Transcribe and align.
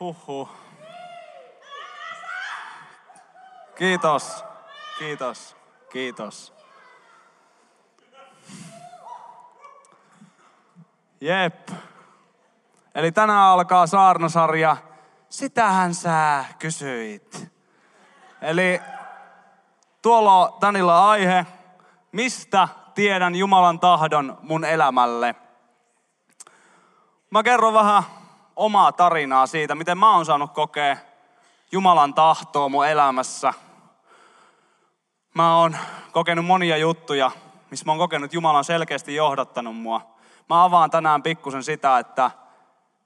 Huhhuh. 0.00 0.48
Kiitos. 3.78 4.44
Kiitos. 4.98 5.56
Kiitos. 5.92 6.54
Jep. 11.20 11.68
Eli 12.94 13.12
tänään 13.12 13.38
alkaa 13.38 13.86
saarnasarja. 13.86 14.76
Sitähän 15.28 15.94
sä 15.94 16.44
kysyit. 16.58 17.52
Eli 18.42 18.80
tuolla 20.02 20.46
on 20.46 20.60
Tanilla 20.60 21.10
aihe. 21.10 21.46
Mistä 22.12 22.68
tiedän 22.94 23.34
Jumalan 23.34 23.80
tahdon 23.80 24.38
mun 24.42 24.64
elämälle? 24.64 25.34
Mä 27.30 27.42
kerron 27.42 27.74
vähän 27.74 28.02
omaa 28.56 28.92
tarinaa 28.92 29.46
siitä, 29.46 29.74
miten 29.74 29.98
mä 29.98 30.14
oon 30.14 30.26
saanut 30.26 30.52
kokea 30.52 30.96
Jumalan 31.72 32.14
tahtoa 32.14 32.68
mun 32.68 32.86
elämässä. 32.86 33.54
Mä 35.34 35.58
oon 35.58 35.76
kokenut 36.12 36.46
monia 36.46 36.76
juttuja, 36.76 37.30
missä 37.70 37.86
mä 37.86 37.92
oon 37.92 37.98
kokenut, 37.98 38.24
että 38.24 38.36
Jumala 38.36 38.58
on 38.58 38.64
selkeästi 38.64 39.14
johdattanut 39.14 39.76
mua. 39.76 40.00
Mä 40.48 40.64
avaan 40.64 40.90
tänään 40.90 41.22
pikkusen 41.22 41.62
sitä, 41.62 41.98
että 41.98 42.30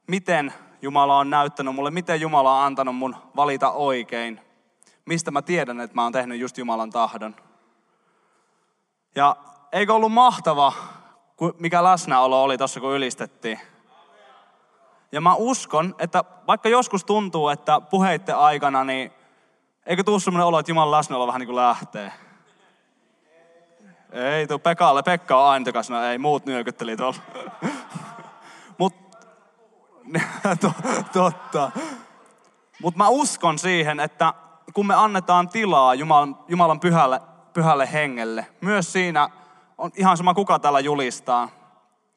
miten 0.06 0.54
Jumala 0.82 1.18
on 1.18 1.30
näyttänyt 1.30 1.74
mulle, 1.74 1.90
miten 1.90 2.20
Jumala 2.20 2.58
on 2.58 2.64
antanut 2.64 2.96
mun 2.96 3.16
valita 3.36 3.70
oikein. 3.70 4.40
Mistä 5.04 5.30
mä 5.30 5.42
tiedän, 5.42 5.80
että 5.80 5.94
mä 5.94 6.02
oon 6.02 6.12
tehnyt 6.12 6.40
just 6.40 6.58
Jumalan 6.58 6.90
tahdon. 6.90 7.36
Ja 9.14 9.36
eikö 9.72 9.94
ollut 9.94 10.12
mahtava, 10.12 10.72
mikä 11.58 11.84
läsnäolo 11.84 12.42
oli 12.42 12.58
tuossa, 12.58 12.80
kun 12.80 12.96
ylistettiin? 12.96 13.60
Ja 15.12 15.20
mä 15.20 15.34
uskon, 15.34 15.94
että 15.98 16.24
vaikka 16.46 16.68
joskus 16.68 17.04
tuntuu, 17.04 17.48
että 17.48 17.80
puheitte 17.80 18.32
aikana, 18.32 18.84
niin 18.84 19.12
eikö 19.86 20.02
tuu 20.02 20.20
sellainen 20.20 20.46
olo, 20.46 20.58
että 20.58 20.70
Jumalan 20.70 20.90
läsnäolo 20.90 21.26
vähän 21.26 21.40
niin 21.40 21.46
kuin 21.46 21.56
lähtee? 21.56 22.12
Ei 24.12 24.46
tuu 24.46 24.58
Pekalle. 24.58 25.02
Pekka 25.02 25.40
on 25.42 25.50
aina 25.50 25.72
no 25.88 26.04
ei, 26.04 26.18
muut 26.18 26.46
nyökytteli 26.46 26.96
tuolla. 26.96 27.18
Mut, 28.78 28.94
totta. 31.12 31.70
Mutta 32.82 32.98
mä 32.98 33.08
uskon 33.08 33.58
siihen, 33.58 34.00
että 34.00 34.34
kun 34.74 34.86
me 34.86 34.94
annetaan 34.94 35.48
tilaa 35.48 35.94
Jumalan, 35.94 36.38
Jumalan 36.48 36.80
pyhälle, 36.80 37.20
pyhälle 37.52 37.92
hengelle, 37.92 38.46
myös 38.60 38.92
siinä 38.92 39.28
on 39.78 39.90
ihan 39.96 40.16
sama 40.16 40.34
kuka 40.34 40.58
täällä 40.58 40.80
julistaa, 40.80 41.48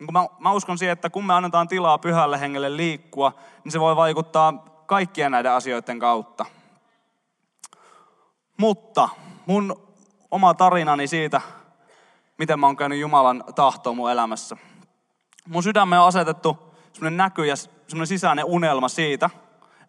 niin 0.05 0.13
mä, 0.13 0.27
mä 0.39 0.51
uskon 0.51 0.77
siihen, 0.77 0.93
että 0.93 1.09
kun 1.09 1.25
me 1.25 1.33
annetaan 1.33 1.67
tilaa 1.67 1.97
pyhälle 1.97 2.39
hengelle 2.39 2.77
liikkua, 2.77 3.33
niin 3.63 3.71
se 3.71 3.79
voi 3.79 3.95
vaikuttaa 3.95 4.53
kaikkien 4.85 5.31
näiden 5.31 5.51
asioiden 5.51 5.99
kautta. 5.99 6.45
Mutta 8.57 9.09
mun 9.45 9.93
oma 10.31 10.53
tarinani 10.53 11.07
siitä, 11.07 11.41
miten 12.37 12.59
mä 12.59 12.65
oon 12.65 12.75
käynyt 12.75 12.99
Jumalan 12.99 13.43
tahtoa 13.55 13.93
mun 13.93 14.11
elämässä. 14.11 14.57
Mun 15.47 15.63
sydämme 15.63 15.99
on 15.99 16.07
asetettu 16.07 16.57
semmoinen 16.93 17.17
näky 17.17 17.45
ja 17.45 17.55
semmoinen 17.55 18.07
sisäinen 18.07 18.45
unelma 18.45 18.89
siitä, 18.89 19.29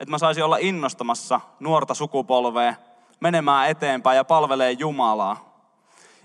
että 0.01 0.11
mä 0.11 0.19
saisin 0.19 0.45
olla 0.45 0.57
innostamassa 0.57 1.41
nuorta 1.61 1.95
sukupolvea 1.95 2.75
menemään 3.21 3.69
eteenpäin 3.69 4.17
ja 4.17 4.25
palvelee 4.25 4.73
Jumalaa. 4.73 5.55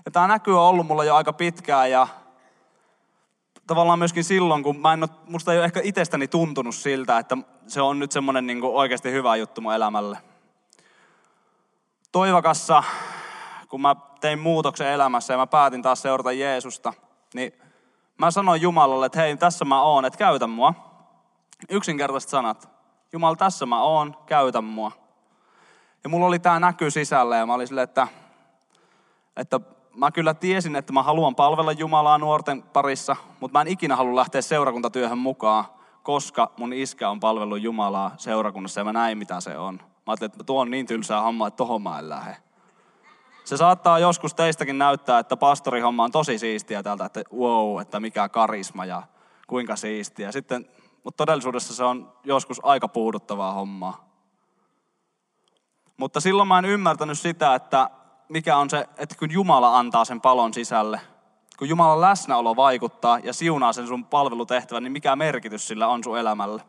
Ja 0.04 0.10
tämä 0.10 0.26
näky 0.26 0.50
on 0.50 0.62
ollut 0.62 0.86
mulla 0.86 1.04
jo 1.04 1.16
aika 1.16 1.32
pitkään 1.32 1.90
ja 1.90 2.08
tavallaan 3.70 3.98
myöskin 3.98 4.24
silloin, 4.24 4.62
kun 4.62 4.80
mä 4.80 4.92
en 4.92 5.02
ole, 5.02 5.10
musta 5.26 5.52
ei 5.52 5.58
ole 5.58 5.64
ehkä 5.64 5.80
itsestäni 5.84 6.28
tuntunut 6.28 6.74
siltä, 6.74 7.18
että 7.18 7.36
se 7.66 7.82
on 7.82 7.98
nyt 7.98 8.12
semmoinen 8.12 8.46
niin 8.46 8.64
oikeasti 8.64 9.12
hyvä 9.12 9.36
juttu 9.36 9.60
mun 9.60 9.74
elämälle. 9.74 10.18
Toivakassa, 12.12 12.82
kun 13.68 13.80
mä 13.80 13.96
tein 14.20 14.38
muutoksen 14.38 14.86
elämässä 14.86 15.34
ja 15.34 15.38
mä 15.38 15.46
päätin 15.46 15.82
taas 15.82 16.02
seurata 16.02 16.32
Jeesusta, 16.32 16.92
niin 17.34 17.52
mä 18.18 18.30
sanoin 18.30 18.62
Jumalalle, 18.62 19.06
että 19.06 19.20
hei, 19.20 19.36
tässä 19.36 19.64
mä 19.64 19.82
oon, 19.82 20.04
että 20.04 20.18
käytä 20.18 20.46
mua. 20.46 20.74
Yksinkertaiset 21.68 22.30
sanat. 22.30 22.68
Jumala, 23.12 23.36
tässä 23.36 23.66
mä 23.66 23.82
oon, 23.82 24.16
käytä 24.26 24.60
mua. 24.60 24.92
Ja 26.04 26.10
mulla 26.10 26.26
oli 26.26 26.38
tämä 26.38 26.60
näky 26.60 26.90
sisällä 26.90 27.36
ja 27.36 27.46
mä 27.46 27.54
olin 27.54 27.66
silleen, 27.66 27.84
että, 27.84 28.08
että 29.36 29.60
mä 29.94 30.10
kyllä 30.10 30.34
tiesin, 30.34 30.76
että 30.76 30.92
mä 30.92 31.02
haluan 31.02 31.34
palvella 31.34 31.72
Jumalaa 31.72 32.18
nuorten 32.18 32.62
parissa, 32.62 33.16
mutta 33.40 33.58
mä 33.58 33.62
en 33.62 33.68
ikinä 33.68 33.96
halua 33.96 34.16
lähteä 34.16 34.42
seurakuntatyöhön 34.42 35.18
mukaan, 35.18 35.64
koska 36.02 36.52
mun 36.56 36.72
iskä 36.72 37.10
on 37.10 37.20
palvellut 37.20 37.62
Jumalaa 37.62 38.14
seurakunnassa 38.16 38.80
ja 38.80 38.84
mä 38.84 38.92
näin 38.92 39.18
mitä 39.18 39.40
se 39.40 39.58
on. 39.58 39.74
Mä 39.74 39.82
ajattelin, 40.06 40.32
että 40.32 40.44
tuo 40.44 40.60
on 40.60 40.70
niin 40.70 40.86
tylsää 40.86 41.20
homma, 41.20 41.46
että 41.46 41.56
tohon 41.56 41.82
mä 41.82 41.98
en 41.98 42.08
lähde. 42.08 42.36
Se 43.44 43.56
saattaa 43.56 43.98
joskus 43.98 44.34
teistäkin 44.34 44.78
näyttää, 44.78 45.18
että 45.18 45.36
pastorihomma 45.36 46.04
on 46.04 46.12
tosi 46.12 46.38
siistiä 46.38 46.82
täältä, 46.82 47.04
että 47.04 47.22
wow, 47.36 47.80
että 47.80 48.00
mikä 48.00 48.28
karisma 48.28 48.84
ja 48.84 49.02
kuinka 49.46 49.76
siistiä. 49.76 50.32
Sitten, 50.32 50.66
mutta 51.04 51.16
todellisuudessa 51.16 51.74
se 51.74 51.84
on 51.84 52.12
joskus 52.24 52.60
aika 52.64 52.88
puuduttavaa 52.88 53.52
hommaa. 53.52 54.10
Mutta 55.96 56.20
silloin 56.20 56.48
mä 56.48 56.58
en 56.58 56.64
ymmärtänyt 56.64 57.18
sitä, 57.18 57.54
että 57.54 57.90
mikä 58.30 58.56
on 58.56 58.70
se, 58.70 58.88
että 58.98 59.14
kun 59.18 59.30
Jumala 59.30 59.78
antaa 59.78 60.04
sen 60.04 60.20
palon 60.20 60.54
sisälle, 60.54 61.00
kun 61.58 61.68
Jumalan 61.68 62.00
läsnäolo 62.00 62.56
vaikuttaa 62.56 63.18
ja 63.18 63.32
siunaa 63.32 63.72
sen 63.72 63.86
sun 63.86 64.04
palvelutehtävän, 64.04 64.82
niin 64.82 64.92
mikä 64.92 65.16
merkitys 65.16 65.68
sillä 65.68 65.88
on 65.88 66.04
sun 66.04 66.18
elämälle? 66.18 66.62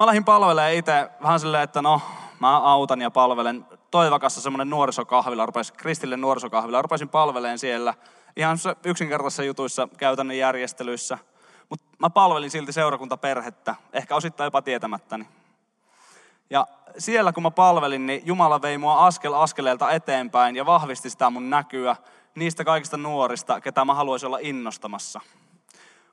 Mä 0.00 0.06
lähdin 0.06 0.24
palvelemaan 0.24 0.72
itse 0.72 1.10
vähän 1.22 1.40
silleen, 1.40 1.62
että 1.62 1.82
no, 1.82 2.00
mä 2.40 2.58
autan 2.58 3.00
ja 3.00 3.10
palvelen. 3.10 3.66
Toivakassa 3.90 4.40
semmoinen 4.40 4.70
nuorisokahvila, 4.70 5.46
rupesi, 5.46 5.72
kristillinen 5.72 6.20
nuorisokahvila, 6.20 6.82
rupesin 6.82 7.08
palveleen 7.08 7.58
siellä 7.58 7.94
ihan 8.36 8.58
yksinkertaisissa 8.84 9.44
jutuissa, 9.44 9.88
käytännön 9.98 10.38
järjestelyissä. 10.38 11.18
Mutta 11.68 11.86
mä 11.98 12.10
palvelin 12.10 12.50
silti 12.50 12.72
seurakuntaperhettä, 12.72 13.74
ehkä 13.92 14.16
osittain 14.16 14.46
jopa 14.46 14.62
tietämättäni. 14.62 15.26
Ja 16.50 16.66
siellä 16.98 17.32
kun 17.32 17.42
mä 17.42 17.50
palvelin, 17.50 18.06
niin 18.06 18.22
Jumala 18.24 18.62
vei 18.62 18.78
mua 18.78 19.06
askel 19.06 19.34
askeleelta 19.34 19.90
eteenpäin 19.90 20.56
ja 20.56 20.66
vahvisti 20.66 21.10
sitä 21.10 21.30
mun 21.30 21.50
näkyä 21.50 21.96
niistä 22.34 22.64
kaikista 22.64 22.96
nuorista, 22.96 23.60
ketä 23.60 23.84
mä 23.84 23.94
haluaisin 23.94 24.26
olla 24.26 24.38
innostamassa. 24.42 25.20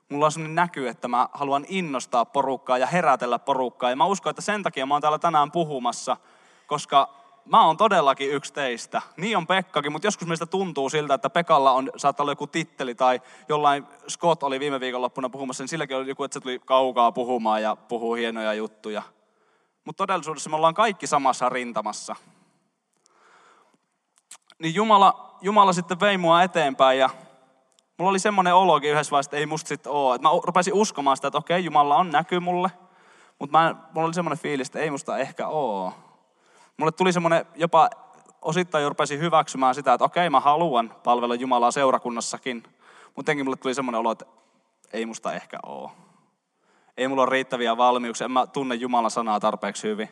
Mulla 0.08 0.26
on 0.26 0.32
sellainen 0.32 0.54
näky, 0.54 0.88
että 0.88 1.08
mä 1.08 1.28
haluan 1.32 1.64
innostaa 1.68 2.24
porukkaa 2.24 2.78
ja 2.78 2.86
herätellä 2.86 3.38
porukkaa. 3.38 3.90
Ja 3.90 3.96
mä 3.96 4.04
uskon, 4.04 4.30
että 4.30 4.42
sen 4.42 4.62
takia 4.62 4.86
mä 4.86 4.94
oon 4.94 5.02
täällä 5.02 5.18
tänään 5.18 5.52
puhumassa, 5.52 6.16
koska 6.66 7.08
mä 7.44 7.66
oon 7.66 7.76
todellakin 7.76 8.30
yksi 8.30 8.52
teistä. 8.52 9.02
Niin 9.16 9.36
on 9.36 9.46
Pekkakin, 9.46 9.92
mutta 9.92 10.06
joskus 10.06 10.28
meistä 10.28 10.46
tuntuu 10.46 10.90
siltä, 10.90 11.14
että 11.14 11.30
Pekalla 11.30 11.72
on, 11.72 11.90
saattaa 11.96 12.24
olla 12.24 12.32
joku 12.32 12.46
titteli 12.46 12.94
tai 12.94 13.20
jollain 13.48 13.86
Scott 14.08 14.42
oli 14.42 14.60
viime 14.60 14.80
viikonloppuna 14.80 15.28
puhumassa, 15.28 15.62
niin 15.62 15.68
silläkin 15.68 15.96
oli 15.96 16.08
joku, 16.08 16.24
että 16.24 16.34
se 16.34 16.40
tuli 16.40 16.58
kaukaa 16.64 17.12
puhumaan 17.12 17.62
ja 17.62 17.76
puhuu 17.76 18.14
hienoja 18.14 18.54
juttuja. 18.54 19.02
Mutta 19.84 20.02
todellisuudessa 20.02 20.50
me 20.50 20.56
ollaan 20.56 20.74
kaikki 20.74 21.06
samassa 21.06 21.48
rintamassa. 21.48 22.16
Niin 24.58 24.74
Jumala, 24.74 25.38
Jumala 25.40 25.72
sitten 25.72 26.00
vei 26.00 26.18
mua 26.18 26.42
eteenpäin 26.42 26.98
ja 26.98 27.10
mulla 27.98 28.10
oli 28.10 28.18
semmoinen 28.18 28.54
olokin 28.54 28.90
yhdessä 28.90 29.10
vaiheessa, 29.10 29.28
että 29.28 29.36
ei 29.36 29.46
musta 29.46 29.68
sitten 29.68 29.92
ole. 29.92 30.18
Mä 30.18 30.28
rupesin 30.44 30.74
uskomaan 30.74 31.16
sitä, 31.16 31.28
että 31.28 31.38
okei, 31.38 31.64
Jumala 31.64 31.96
on 31.96 32.10
näky 32.10 32.40
mulle. 32.40 32.70
Mutta 33.38 33.74
mulla 33.94 34.06
oli 34.06 34.14
semmoinen 34.14 34.38
fiilis, 34.38 34.68
että 34.68 34.78
ei 34.78 34.90
musta 34.90 35.18
ehkä 35.18 35.48
oo. 35.48 35.92
Mulle 36.76 36.92
tuli 36.92 37.12
semmoinen 37.12 37.46
jopa 37.54 37.90
osittain 38.42 38.82
jo 38.82 38.88
rupesin 38.88 39.20
hyväksymään 39.20 39.74
sitä, 39.74 39.92
että 39.92 40.04
okei, 40.04 40.30
mä 40.30 40.40
haluan 40.40 40.94
palvella 41.04 41.34
Jumalaa 41.34 41.70
seurakunnassakin. 41.70 42.62
Mutta 43.16 43.32
mulle 43.44 43.56
tuli 43.56 43.74
semmoinen 43.74 43.98
olo, 43.98 44.10
että 44.10 44.24
ei 44.92 45.06
musta 45.06 45.32
ehkä 45.32 45.58
oo 45.62 45.92
ei 46.96 47.08
mulla 47.08 47.22
ole 47.22 47.30
riittäviä 47.30 47.76
valmiuksia, 47.76 48.24
en 48.24 48.30
mä 48.30 48.46
tunne 48.46 48.74
Jumalan 48.74 49.10
sanaa 49.10 49.40
tarpeeksi 49.40 49.88
hyvin. 49.88 50.08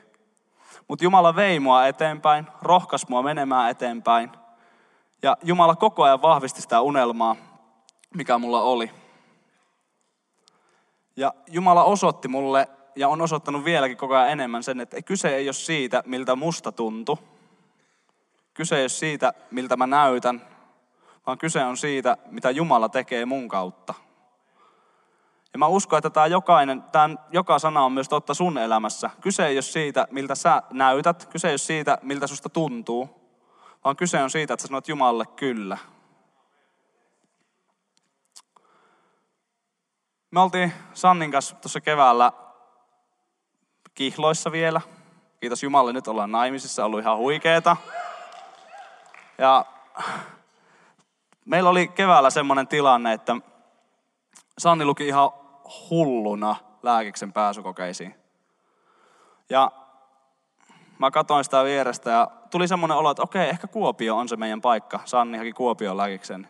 Mutta 0.89 1.05
Jumala 1.05 1.37
vei 1.37 1.61
mua 1.61 1.87
eteenpäin, 1.87 2.47
rohkas 2.63 3.09
mua 3.09 3.23
menemään 3.23 3.71
eteenpäin. 3.71 4.31
Ja 5.23 5.37
Jumala 5.43 5.77
koko 5.77 6.03
ajan 6.03 6.23
vahvisti 6.23 6.63
sitä 6.63 6.81
unelmaa, 6.81 7.37
mikä 8.15 8.39
mulla 8.39 8.63
oli. 8.63 8.91
Ja 11.17 11.35
Jumala 11.47 11.85
osoitti 11.85 12.29
mulle, 12.29 12.69
ja 12.97 13.09
on 13.09 13.23
osoittanut 13.23 13.65
vieläkin 13.65 13.97
koko 13.97 14.15
ajan 14.15 14.31
enemmän 14.31 14.63
sen, 14.63 14.81
että 14.81 15.03
kyse 15.03 15.37
ei 15.37 15.47
ole 15.47 15.53
siitä, 15.53 16.03
miltä 16.07 16.37
musta 16.37 16.73
tuntuu. 16.73 17.19
Kyse 18.55 18.77
ei 18.77 18.83
ole 18.83 18.89
siitä, 18.89 19.33
miltä 19.51 19.77
mä 19.77 19.87
näytän, 19.87 20.43
vaan 21.27 21.39
kyse 21.39 21.65
on 21.65 21.77
siitä, 21.77 22.17
mitä 22.31 22.51
Jumala 22.51 22.89
tekee 22.89 23.27
mun 23.27 23.49
kautta. 23.49 23.95
Ja 25.53 25.59
mä 25.59 25.67
uskon, 25.67 25.97
että 25.99 26.11
tämä 26.11 26.27
jokainen, 26.27 26.83
tämä 26.83 27.17
joka 27.31 27.59
sana 27.59 27.83
on 27.83 27.93
myös 27.93 28.09
totta 28.09 28.35
sun 28.35 28.59
elämässä. 28.59 29.11
Kyse 29.21 29.47
ei 29.47 29.57
ole 29.57 29.63
siitä, 29.63 30.07
miltä 30.11 30.35
sä 30.35 30.63
näytät, 30.73 31.27
kyse 31.27 31.49
ei 31.49 31.53
ole 31.53 31.59
siitä, 31.59 31.99
miltä 32.03 32.27
susta 32.27 32.49
tuntuu, 32.49 33.21
vaan 33.85 33.97
kyse 33.97 34.23
on 34.23 34.31
siitä, 34.31 34.55
että 34.55 34.63
sä 34.63 34.67
sanot 34.67 34.89
Jumalalle 34.89 35.27
kyllä. 35.27 35.79
Me 40.31 40.41
oltiin 40.41 40.73
Sannin 40.95 41.31
kanssa 41.31 41.57
tuossa 41.57 41.81
keväällä 41.81 42.33
kihloissa 43.95 44.53
vielä. 44.53 44.81
Kiitos 45.41 45.63
Jumalle, 45.63 45.93
nyt 45.93 46.09
ollaan 46.09 46.33
naimisissa, 46.33 46.85
ollut 46.85 47.01
ihan 47.01 47.17
huikeeta. 47.17 47.77
Ja 49.39 49.65
meillä 51.45 51.71
oli 51.71 51.89
keväällä 51.89 52.31
semmoinen 52.31 52.69
tilanne, 52.69 53.13
että 53.13 53.37
Sanni 54.59 54.85
luki 54.85 55.07
ihan 55.07 55.31
hulluna 55.91 56.57
lääkiksen 56.83 57.33
pääsykokeisiin. 57.33 58.15
Ja 59.51 59.73
mä 60.99 61.11
katsoin 61.11 61.45
sitä 61.45 61.65
vierestä 61.65 62.11
ja 62.11 62.31
tuli 62.51 62.69
semmoinen 62.69 62.97
olo, 62.97 63.11
että 63.11 63.23
okei, 63.23 63.49
ehkä 63.49 63.67
Kuopio 63.67 64.17
on 64.17 64.29
se 64.29 64.37
meidän 64.37 64.61
paikka. 64.61 65.01
Sanni 65.05 65.39
haki 65.39 65.53
Kuopion 65.53 65.97
lääkiksen. 65.97 66.49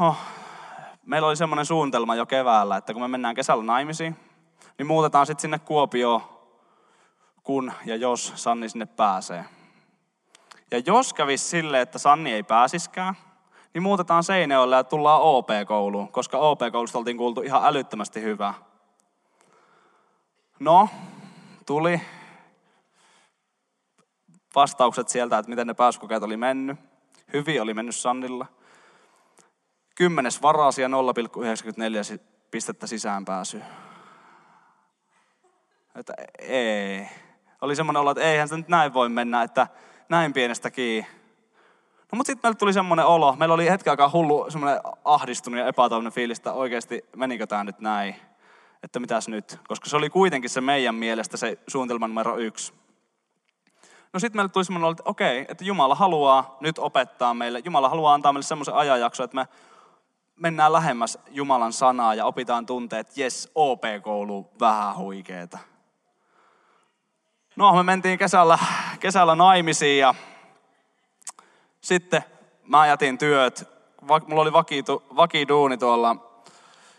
Oh. 0.00 0.16
Meillä 1.06 1.28
oli 1.28 1.36
semmoinen 1.36 1.66
suunnitelma 1.66 2.14
jo 2.14 2.26
keväällä, 2.26 2.76
että 2.76 2.92
kun 2.92 3.02
me 3.02 3.08
mennään 3.08 3.34
kesällä 3.34 3.64
naimisiin, 3.64 4.16
niin 4.78 4.86
muutetaan 4.86 5.26
sitten 5.26 5.42
sinne 5.42 5.58
Kuopioon, 5.58 6.22
kun 7.42 7.72
ja 7.84 7.96
jos 7.96 8.32
Sanni 8.36 8.68
sinne 8.68 8.86
pääsee. 8.86 9.44
Ja 10.70 10.78
jos 10.78 11.14
kävisi 11.14 11.44
sille, 11.44 11.80
että 11.80 11.98
Sanni 11.98 12.32
ei 12.32 12.42
pääsiskään, 12.42 13.14
niin 13.74 13.82
muutetaan 13.82 14.24
Seinäjoelle 14.24 14.76
ja 14.76 14.84
tullaan 14.84 15.20
OP-kouluun, 15.22 16.08
koska 16.08 16.38
OP-koulusta 16.38 16.98
oltiin 16.98 17.16
kuultu 17.16 17.40
ihan 17.40 17.62
älyttömästi 17.64 18.22
hyvää. 18.22 18.54
No, 20.60 20.88
tuli 21.66 22.00
vastaukset 24.54 25.08
sieltä, 25.08 25.38
että 25.38 25.50
miten 25.50 25.66
ne 25.66 25.74
pääsykokeet 25.74 26.22
oli 26.22 26.36
mennyt. 26.36 26.78
Hyvin 27.32 27.62
oli 27.62 27.74
mennyt 27.74 27.96
Sannilla. 27.96 28.46
Kymmenes 29.94 30.42
varasi 30.42 30.82
ja 30.82 30.88
0,94 30.88 32.20
pistettä 32.50 32.86
sisäänpääsyä. 32.86 33.64
Että 35.96 36.14
ei. 36.38 37.08
Oli 37.60 37.76
semmoinen 37.76 38.00
olo, 38.00 38.10
että 38.10 38.22
eihän 38.22 38.48
se 38.48 38.56
nyt 38.56 38.68
näin 38.68 38.94
voi 38.94 39.08
mennä, 39.08 39.42
että 39.42 39.66
näin 40.08 40.32
pienestä 40.32 40.70
kiinni. 40.70 41.23
No 42.12 42.16
mutta 42.16 42.26
sitten 42.26 42.48
meille 42.48 42.58
tuli 42.58 42.72
semmoinen 42.72 43.06
olo, 43.06 43.36
meillä 43.36 43.54
oli 43.54 43.70
hetken 43.70 43.90
aikaa 43.90 44.10
hullu 44.12 44.50
semmoinen 44.50 44.80
ahdistunut 45.04 45.60
ja 45.60 45.66
epätoivinen 45.66 46.12
fiilis, 46.12 46.38
että 46.38 46.52
oikeasti 46.52 47.04
menikö 47.16 47.46
tämä 47.46 47.64
nyt 47.64 47.80
näin, 47.80 48.16
että 48.82 49.00
mitäs 49.00 49.28
nyt, 49.28 49.60
koska 49.68 49.88
se 49.88 49.96
oli 49.96 50.10
kuitenkin 50.10 50.50
se 50.50 50.60
meidän 50.60 50.94
mielestä 50.94 51.36
se 51.36 51.58
suunnitelma 51.68 52.08
numero 52.08 52.36
yksi. 52.36 52.72
No 54.12 54.20
sitten 54.20 54.38
meille 54.38 54.48
tuli 54.48 54.64
semmoinen 54.64 54.90
että 54.90 55.02
okei, 55.06 55.44
että 55.48 55.64
Jumala 55.64 55.94
haluaa 55.94 56.56
nyt 56.60 56.78
opettaa 56.78 57.34
meille, 57.34 57.62
Jumala 57.64 57.88
haluaa 57.88 58.14
antaa 58.14 58.32
meille 58.32 58.46
semmoisen 58.46 58.74
ajanjakson, 58.74 59.24
että 59.24 59.34
me 59.34 59.48
mennään 60.36 60.72
lähemmäs 60.72 61.18
Jumalan 61.30 61.72
sanaa 61.72 62.14
ja 62.14 62.26
opitaan 62.26 62.66
tunteet, 62.66 63.08
että 63.08 63.20
jes, 63.20 63.50
OP-koulu 63.54 64.50
vähän 64.60 64.96
huikeeta. 64.96 65.58
No, 67.56 67.72
me 67.72 67.82
mentiin 67.82 68.18
kesällä, 68.18 68.58
kesällä 69.00 69.34
naimisiin 69.34 70.00
ja 70.00 70.14
sitten 71.84 72.24
mä 72.68 72.86
jätin 72.86 73.18
työt. 73.18 73.68
Mulla 74.26 74.42
oli 74.42 74.52
vakiduuni 75.16 75.78
tuolla 75.78 76.16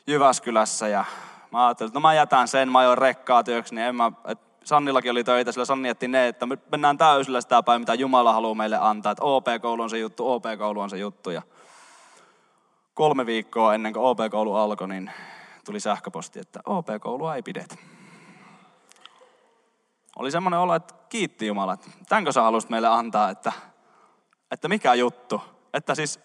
Jyväskylässä 0.08 0.88
ja 0.88 1.06
mä 1.52 1.66
ajattelin, 1.66 1.90
että 1.90 2.00
no 2.00 2.02
mä 2.02 2.14
jätän 2.14 2.48
sen, 2.48 2.72
mä 2.72 2.80
ajoin 2.80 2.98
rekkaa 2.98 3.44
työksi, 3.44 3.76
niin 3.76 3.88
en 3.88 3.96
mä, 3.96 4.12
että 4.28 4.46
Sannillakin 4.64 5.12
oli 5.12 5.24
töitä, 5.24 5.52
sillä 5.52 5.66
Sanni 5.66 5.88
jätti 5.88 6.08
ne, 6.08 6.28
että 6.28 6.46
me 6.46 6.58
mennään 6.72 6.98
täysillä 6.98 7.42
sitä 7.42 7.64
päin, 7.64 7.82
mitä 7.82 7.94
Jumala 7.94 8.34
haluaa 8.34 8.56
meille 8.56 8.78
antaa, 8.78 9.12
että 9.12 9.24
OP-koulu 9.24 9.82
on 9.82 9.90
se 9.90 9.98
juttu, 9.98 10.32
OP-koulu 10.32 10.80
on 10.80 10.90
se 10.90 10.98
juttu. 10.98 11.30
Ja 11.30 11.42
kolme 12.94 13.26
viikkoa 13.26 13.76
ennen 13.76 13.94
kuin 13.94 14.04
OP-koulu 14.04 14.56
alkoi, 14.56 14.88
niin 14.88 15.12
tuli 15.66 15.80
sähköposti, 15.80 16.40
että 16.40 16.60
OP-koulua 16.66 17.36
ei 17.36 17.42
pidetä. 17.42 17.76
Oli 20.16 20.32
semmoinen 20.32 20.60
olo, 20.60 20.76
että 20.76 20.94
kiitti 21.10 21.48
Jumala, 21.48 21.74
että 21.74 21.90
tämänkö 22.10 22.32
sä 22.32 22.42
haluaisit 22.42 22.70
meille 22.70 22.88
antaa, 22.88 23.30
että, 23.30 23.52
että 24.52 24.68
mikä 24.68 24.94
juttu. 24.94 25.42
Että 25.74 25.96
siis 25.96 26.20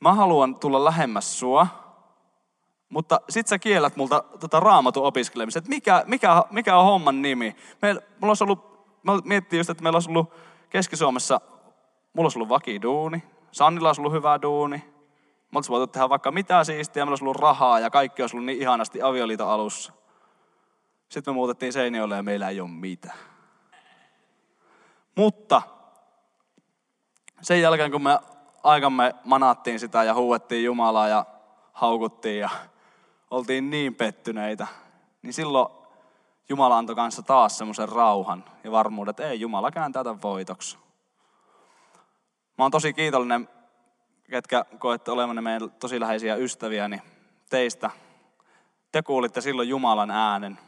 mä 0.00 0.12
haluan 0.12 0.58
tulla 0.58 0.84
lähemmäs 0.84 1.38
sua, 1.38 1.66
mutta 2.88 3.20
sit 3.28 3.46
sä 3.46 3.58
kiellät 3.58 3.96
multa 3.96 4.24
tota 4.40 4.60
raamatun 4.60 5.06
opiskelemista, 5.06 5.58
että 5.58 5.68
mikä, 5.68 6.04
mikä, 6.06 6.42
mikä 6.50 6.76
on 6.76 6.84
homman 6.84 7.22
nimi. 7.22 7.56
Meillä, 7.82 8.00
mulla 8.20 8.30
olisi 8.30 8.44
ollut, 8.44 8.86
mä 9.02 9.12
miettii 9.24 9.58
just, 9.58 9.70
että 9.70 9.82
meillä 9.82 9.96
olisi 9.96 10.10
ollut 10.10 10.34
Keski-Suomessa, 10.70 11.40
mulla 12.12 12.26
olisi 12.26 12.38
ollut 12.38 12.48
vakiduuni, 12.48 13.22
Sannilla 13.52 13.88
olisi 13.88 14.00
ollut 14.00 14.12
hyvä 14.12 14.42
duuni, 14.42 14.76
me 15.52 15.56
olisi 15.56 15.70
voitu 15.70 15.86
tehdä 15.86 16.08
vaikka 16.08 16.30
mitä 16.30 16.64
siistiä, 16.64 17.04
meillä 17.04 17.12
olisi 17.12 17.24
ollut 17.24 17.36
rahaa 17.36 17.80
ja 17.80 17.90
kaikki 17.90 18.22
olisi 18.22 18.36
ollut 18.36 18.46
niin 18.46 18.62
ihanasti 18.62 19.02
avioliiton 19.02 19.48
alussa. 19.48 19.92
Sitten 21.08 21.32
me 21.32 21.34
muutettiin 21.34 21.72
Seinäjoelle 21.72 22.16
ja 22.16 22.22
meillä 22.22 22.48
ei 22.48 22.60
ole 22.60 22.70
mitään. 22.70 23.18
Mutta 25.14 25.62
sen 27.42 27.60
jälkeen, 27.60 27.90
kun 27.90 28.02
me 28.02 28.18
aikamme 28.62 29.14
manattiin 29.24 29.80
sitä 29.80 30.04
ja 30.04 30.14
huuettiin 30.14 30.64
Jumalaa 30.64 31.08
ja 31.08 31.26
haukuttiin 31.72 32.40
ja 32.40 32.50
oltiin 33.30 33.70
niin 33.70 33.94
pettyneitä, 33.94 34.66
niin 35.22 35.32
silloin 35.32 35.68
Jumala 36.48 36.78
antoi 36.78 36.96
kanssa 36.96 37.22
taas 37.22 37.58
semmoisen 37.58 37.88
rauhan 37.88 38.44
ja 38.64 38.70
varmuuden, 38.70 39.10
että 39.10 39.28
ei, 39.28 39.40
Jumala 39.40 39.70
kääntää 39.70 40.04
tämän 40.04 40.22
voitoksi. 40.22 40.78
Mä 42.58 42.64
oon 42.64 42.70
tosi 42.70 42.92
kiitollinen, 42.92 43.48
ketkä 44.30 44.64
koette 44.78 45.10
olevanne 45.10 45.42
meidän 45.42 45.70
tosi 45.70 46.00
läheisiä 46.00 46.36
ystäviä, 46.36 46.88
niin 46.88 47.02
teistä. 47.50 47.90
Te 48.92 49.02
kuulitte 49.02 49.40
silloin 49.40 49.68
Jumalan 49.68 50.10
äänen. 50.10 50.58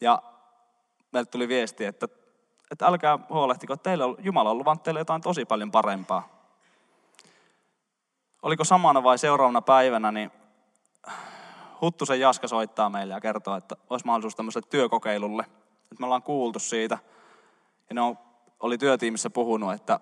Ja 0.00 0.22
meiltä 1.12 1.30
tuli 1.30 1.48
viesti, 1.48 1.84
että, 1.84 2.08
että 2.70 2.86
älkää 2.86 3.18
huolehtiko, 3.28 3.76
teille 3.76 4.04
Jumala 4.18 4.50
on 4.50 4.58
luvannut 4.58 4.82
teille 4.82 5.00
jotain 5.00 5.22
tosi 5.22 5.44
paljon 5.44 5.70
parempaa. 5.70 6.28
Oliko 8.42 8.64
samana 8.64 9.02
vai 9.02 9.18
seuraavana 9.18 9.62
päivänä, 9.62 10.12
niin 10.12 10.30
Huttusen 11.80 12.20
Jaska 12.20 12.48
soittaa 12.48 12.90
meille 12.90 13.14
ja 13.14 13.20
kertoo, 13.20 13.56
että 13.56 13.76
olisi 13.90 14.06
mahdollisuus 14.06 14.36
tämmöiselle 14.36 14.66
työkokeilulle. 14.70 15.42
Että 15.82 15.96
me 15.98 16.06
ollaan 16.06 16.22
kuultu 16.22 16.58
siitä. 16.58 16.98
Ja 17.88 17.94
ne 17.94 18.00
on, 18.00 18.18
oli 18.60 18.78
työtiimissä 18.78 19.30
puhunut, 19.30 19.72
että, 19.72 20.00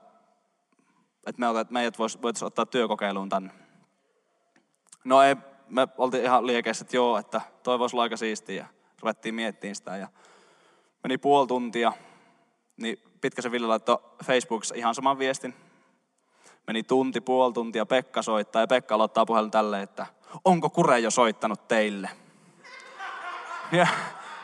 että, 1.27 1.53
me, 1.53 1.61
että 1.61 1.73
meidät 1.73 1.99
voitaisiin 1.99 2.47
ottaa 2.47 2.67
työkokeiluun 2.67 3.29
tänne. 3.29 3.53
No 5.05 5.23
ei, 5.23 5.37
me 5.69 5.89
oltiin 5.99 6.25
ihan 6.25 6.47
liekeissä, 6.47 6.83
että 6.85 6.97
joo, 6.97 7.19
että 7.19 7.41
toi 7.63 7.79
voisi 7.79 7.97
olla 7.97 8.03
aika 8.03 8.17
siistiä. 8.17 8.67
Ruvettiin 9.03 9.35
miettimään 9.35 9.75
sitä 9.75 9.97
ja 9.97 10.09
meni 11.03 11.19
puoli 11.19 11.47
tuntia. 11.47 11.93
Niin 12.77 12.99
Pitkäsen 13.21 13.53
Ville 13.53 13.67
laittoi 13.67 13.99
Facebookissa 14.25 14.75
ihan 14.75 14.95
saman 14.95 15.19
viestin. 15.19 15.55
Meni 16.67 16.83
tunti, 16.83 17.21
puoli 17.21 17.53
tuntia, 17.53 17.87
Pekka 17.87 18.23
soittaa 18.23 18.63
ja 18.63 18.67
Pekka 18.67 18.95
aloittaa 18.95 19.27
puhelun 19.27 19.51
tälle, 19.51 19.83
että 19.83 20.07
onko 20.45 20.71
Kure 20.71 20.99
jo 20.99 21.11
soittanut 21.11 21.69
teille? 21.69 22.11
Ja 23.73 23.87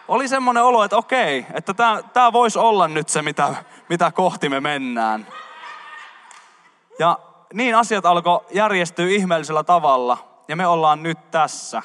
oli 0.08 0.28
semmoinen 0.28 0.62
olo, 0.62 0.84
että 0.84 0.96
okei, 0.96 1.46
että 1.54 1.74
tämä 2.12 2.32
voisi 2.32 2.58
olla 2.58 2.88
nyt 2.88 3.08
se, 3.08 3.22
mitä, 3.22 3.54
mitä 3.88 4.12
kohti 4.12 4.48
me 4.48 4.60
mennään. 4.60 5.26
Ja 6.98 7.18
niin 7.52 7.76
asiat 7.76 8.06
alkoi 8.06 8.40
järjestyä 8.50 9.08
ihmeellisellä 9.08 9.64
tavalla, 9.64 10.18
ja 10.48 10.56
me 10.56 10.66
ollaan 10.66 11.02
nyt 11.02 11.30
tässä. 11.30 11.82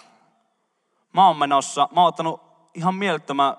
Mä 1.14 1.28
oon 1.28 1.38
menossa, 1.38 1.90
mä 1.92 2.02
oon 2.02 2.08
ottanut 2.08 2.42
ihan 2.74 2.96
mielettömän 2.96 3.58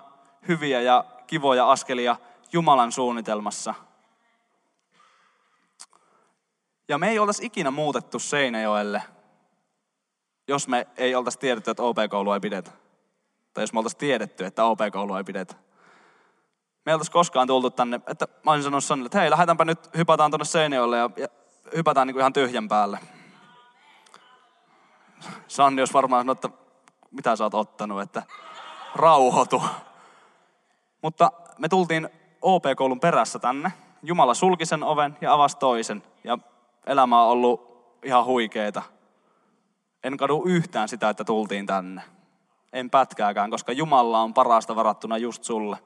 hyviä 0.49 0.81
ja 0.81 1.05
kivoja 1.26 1.71
askelia 1.71 2.16
Jumalan 2.53 2.93
suunnitelmassa. 2.93 3.75
Ja 6.88 6.99
me 6.99 7.09
ei 7.09 7.19
oltaisi 7.19 7.47
ikinä 7.47 7.71
muutettu 7.71 8.19
Seinäjoelle– 8.19 9.03
jos 10.49 10.69
me 10.69 10.87
ei 10.97 11.15
oltaisi 11.15 11.38
tiedetty, 11.38 11.71
että 11.71 11.83
OP-koulua 11.83 12.35
ei 12.35 12.41
pidetä. 12.41 12.71
Tai 13.55 13.62
jos 13.62 13.73
me 13.73 13.79
oltaisiin 13.79 13.99
tiedetty, 13.99 14.45
että 14.45 14.65
OP-koulua 14.65 15.19
ei 15.19 15.25
pidetä. 15.25 15.55
Me 16.85 16.93
ei 16.93 16.95
oltaisi 16.95 17.12
koskaan 17.12 17.47
tultu 17.47 17.71
tänne, 17.71 18.00
että 18.07 18.29
mä 18.45 18.50
olisin 18.50 18.65
sanonut 18.65 18.85
Sannille, 18.85 19.07
että 19.07 19.21
hei, 19.21 19.31
lähdetäänpä 19.31 19.65
nyt, 19.65 19.97
hypätään 19.97 20.31
tuonne 20.31 20.45
Seinäjoelle 20.45 20.97
ja, 20.97 21.11
ja 21.17 21.29
hypätään 21.76 22.07
niin 22.07 22.15
kuin 22.15 22.21
ihan 22.21 22.33
tyhjän 22.33 22.69
päälle. 22.69 22.99
Sanni 25.49 25.83
olisi 25.83 25.95
varmaan 25.95 26.21
sanonut, 26.21 26.45
että 26.45 26.59
mitä 27.11 27.37
sä 27.37 27.45
oot 27.45 27.55
ottanut, 27.55 28.03
että 28.03 28.23
rauhoitu. 28.95 29.62
Mutta 31.03 31.33
me 31.59 31.69
tultiin 31.69 32.09
OP-koulun 32.43 33.00
perässä 33.00 33.38
tänne. 33.38 33.73
Jumala 34.02 34.35
sulki 34.35 34.66
sen 34.66 34.83
oven 34.83 35.16
ja 35.21 35.33
avasi 35.33 35.57
toisen. 35.57 36.02
Ja 36.25 36.38
elämä 36.87 37.23
on 37.23 37.28
ollut 37.28 37.76
ihan 38.02 38.25
huikeeta. 38.25 38.83
En 40.05 40.16
kadu 40.16 40.43
yhtään 40.47 40.88
sitä, 40.88 41.09
että 41.09 41.25
tultiin 41.25 41.66
tänne. 41.66 42.02
En 42.73 42.90
pätkääkään, 42.90 43.50
koska 43.50 43.73
Jumala 43.73 44.21
on 44.21 44.35
parasta 44.35 44.76
varattuna 44.76 45.19
just 45.19 45.45
sulle. 45.45 45.78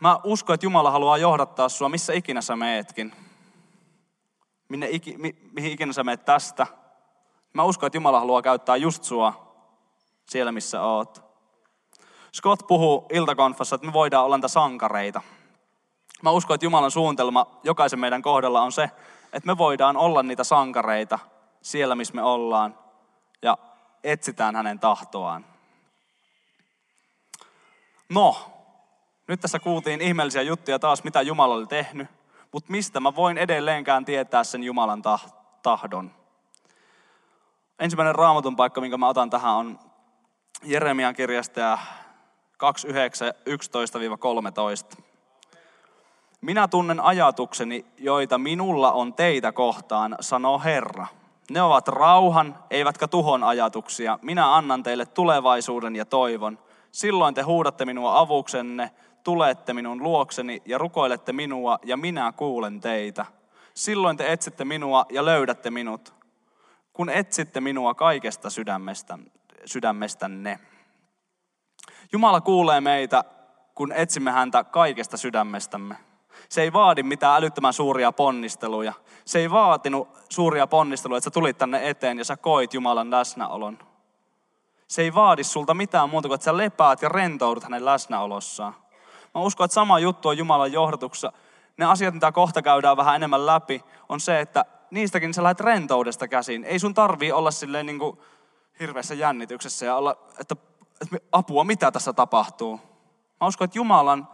Mä 0.00 0.18
uskon, 0.24 0.54
että 0.54 0.66
Jumala 0.66 0.90
haluaa 0.90 1.18
johdattaa 1.18 1.68
sua 1.68 1.88
missä 1.88 2.12
ikinä 2.12 2.40
sä 2.40 2.56
meetkin. 2.56 3.12
Minne 4.68 4.88
iki, 4.90 5.18
mi, 5.18 5.36
mihin 5.52 5.72
ikinä 5.72 5.92
sä 5.92 6.04
meet 6.04 6.24
tästä. 6.24 6.66
Mä 7.52 7.64
uskon, 7.64 7.86
että 7.86 7.96
Jumala 7.96 8.20
haluaa 8.20 8.42
käyttää 8.42 8.76
just 8.76 9.04
sua. 9.04 9.54
siellä 10.28 10.52
missä 10.52 10.82
oot. 10.82 11.29
Scott 12.32 12.66
puhuu 12.66 13.06
iltakonfassa, 13.12 13.74
että 13.74 13.86
me 13.86 13.92
voidaan 13.92 14.24
olla 14.24 14.36
niitä 14.36 14.48
sankareita. 14.48 15.20
Mä 16.22 16.30
uskon, 16.30 16.54
että 16.54 16.66
Jumalan 16.66 16.90
suunnitelma 16.90 17.46
jokaisen 17.62 17.98
meidän 17.98 18.22
kohdalla 18.22 18.62
on 18.62 18.72
se, 18.72 18.90
että 19.32 19.46
me 19.46 19.58
voidaan 19.58 19.96
olla 19.96 20.22
niitä 20.22 20.44
sankareita 20.44 21.18
siellä, 21.62 21.94
missä 21.94 22.14
me 22.14 22.22
ollaan, 22.22 22.78
ja 23.42 23.58
etsitään 24.04 24.56
hänen 24.56 24.78
tahtoaan. 24.78 25.44
No, 28.08 28.36
nyt 29.28 29.40
tässä 29.40 29.58
kuultiin 29.58 30.00
ihmeellisiä 30.00 30.42
juttuja 30.42 30.78
taas, 30.78 31.04
mitä 31.04 31.22
Jumala 31.22 31.54
oli 31.54 31.66
tehnyt, 31.66 32.08
mutta 32.52 32.72
mistä 32.72 33.00
mä 33.00 33.16
voin 33.16 33.38
edelleenkään 33.38 34.04
tietää 34.04 34.44
sen 34.44 34.62
Jumalan 34.62 35.02
tahdon. 35.62 36.10
Ensimmäinen 37.78 38.14
raamatun 38.14 38.56
paikka, 38.56 38.80
minkä 38.80 38.96
mä 38.96 39.08
otan 39.08 39.30
tähän, 39.30 39.54
on 39.54 39.78
Jeremian 40.62 41.14
kirjasta 41.14 41.60
ja 41.60 41.78
2.9.11-13. 42.60 45.02
Minä 46.40 46.68
tunnen 46.68 47.00
ajatukseni, 47.00 47.86
joita 47.98 48.38
minulla 48.38 48.92
on 48.92 49.14
teitä 49.14 49.52
kohtaan, 49.52 50.16
sanoo 50.20 50.58
Herra. 50.58 51.06
Ne 51.50 51.62
ovat 51.62 51.88
rauhan, 51.88 52.58
eivätkä 52.70 53.08
tuhon 53.08 53.44
ajatuksia. 53.44 54.18
Minä 54.22 54.56
annan 54.56 54.82
teille 54.82 55.06
tulevaisuuden 55.06 55.96
ja 55.96 56.04
toivon. 56.04 56.58
Silloin 56.92 57.34
te 57.34 57.42
huudatte 57.42 57.84
minua 57.84 58.18
avuksenne, 58.18 58.90
tulette 59.24 59.72
minun 59.72 60.02
luokseni 60.02 60.62
ja 60.64 60.78
rukoilette 60.78 61.32
minua, 61.32 61.78
ja 61.84 61.96
minä 61.96 62.32
kuulen 62.32 62.80
teitä. 62.80 63.26
Silloin 63.74 64.16
te 64.16 64.32
etsitte 64.32 64.64
minua 64.64 65.06
ja 65.10 65.24
löydätte 65.24 65.70
minut, 65.70 66.14
kun 66.92 67.08
etsitte 67.08 67.60
minua 67.60 67.94
kaikesta 67.94 68.50
sydämestä, 68.50 69.18
sydämestänne. 69.64 70.60
Jumala 72.12 72.40
kuulee 72.40 72.80
meitä, 72.80 73.24
kun 73.74 73.92
etsimme 73.92 74.30
häntä 74.30 74.64
kaikesta 74.64 75.16
sydämestämme. 75.16 75.96
Se 76.48 76.62
ei 76.62 76.72
vaadi 76.72 77.02
mitään 77.02 77.36
älyttömän 77.36 77.72
suuria 77.72 78.12
ponnisteluja. 78.12 78.92
Se 79.24 79.38
ei 79.38 79.50
vaatinut 79.50 80.08
suuria 80.28 80.66
ponnisteluja, 80.66 81.18
että 81.18 81.24
sä 81.24 81.30
tulit 81.30 81.58
tänne 81.58 81.88
eteen 81.90 82.18
ja 82.18 82.24
sä 82.24 82.36
koit 82.36 82.74
Jumalan 82.74 83.10
läsnäolon. 83.10 83.78
Se 84.88 85.02
ei 85.02 85.14
vaadi 85.14 85.44
sulta 85.44 85.74
mitään 85.74 86.10
muuta 86.10 86.28
kuin, 86.28 86.34
että 86.34 86.44
sä 86.44 86.56
lepäät 86.56 87.02
ja 87.02 87.08
rentoudut 87.08 87.64
hänen 87.64 87.84
läsnäolossaan. 87.84 88.74
Mä 89.34 89.40
uskon, 89.40 89.64
että 89.64 89.74
sama 89.74 89.98
juttu 89.98 90.28
on 90.28 90.38
Jumalan 90.38 90.72
johdatuksessa. 90.72 91.32
Ne 91.76 91.86
asiat, 91.86 92.14
mitä 92.14 92.32
kohta 92.32 92.62
käydään 92.62 92.96
vähän 92.96 93.16
enemmän 93.16 93.46
läpi, 93.46 93.84
on 94.08 94.20
se, 94.20 94.40
että 94.40 94.64
niistäkin 94.90 95.34
sä 95.34 95.42
lähdet 95.42 95.60
rentoudesta 95.60 96.28
käsin. 96.28 96.64
Ei 96.64 96.78
sun 96.78 96.94
tarvii 96.94 97.32
olla 97.32 97.50
silleen 97.50 97.86
niin 97.86 97.98
kuin 97.98 98.18
hirveässä 98.80 99.14
jännityksessä 99.14 99.86
ja 99.86 99.96
olla, 99.96 100.16
että 100.38 100.56
apua, 101.32 101.64
mitä 101.64 101.90
tässä 101.90 102.12
tapahtuu. 102.12 102.80
Mä 103.40 103.46
uskon, 103.46 103.64
että 103.64 103.78
Jumalan 103.78 104.28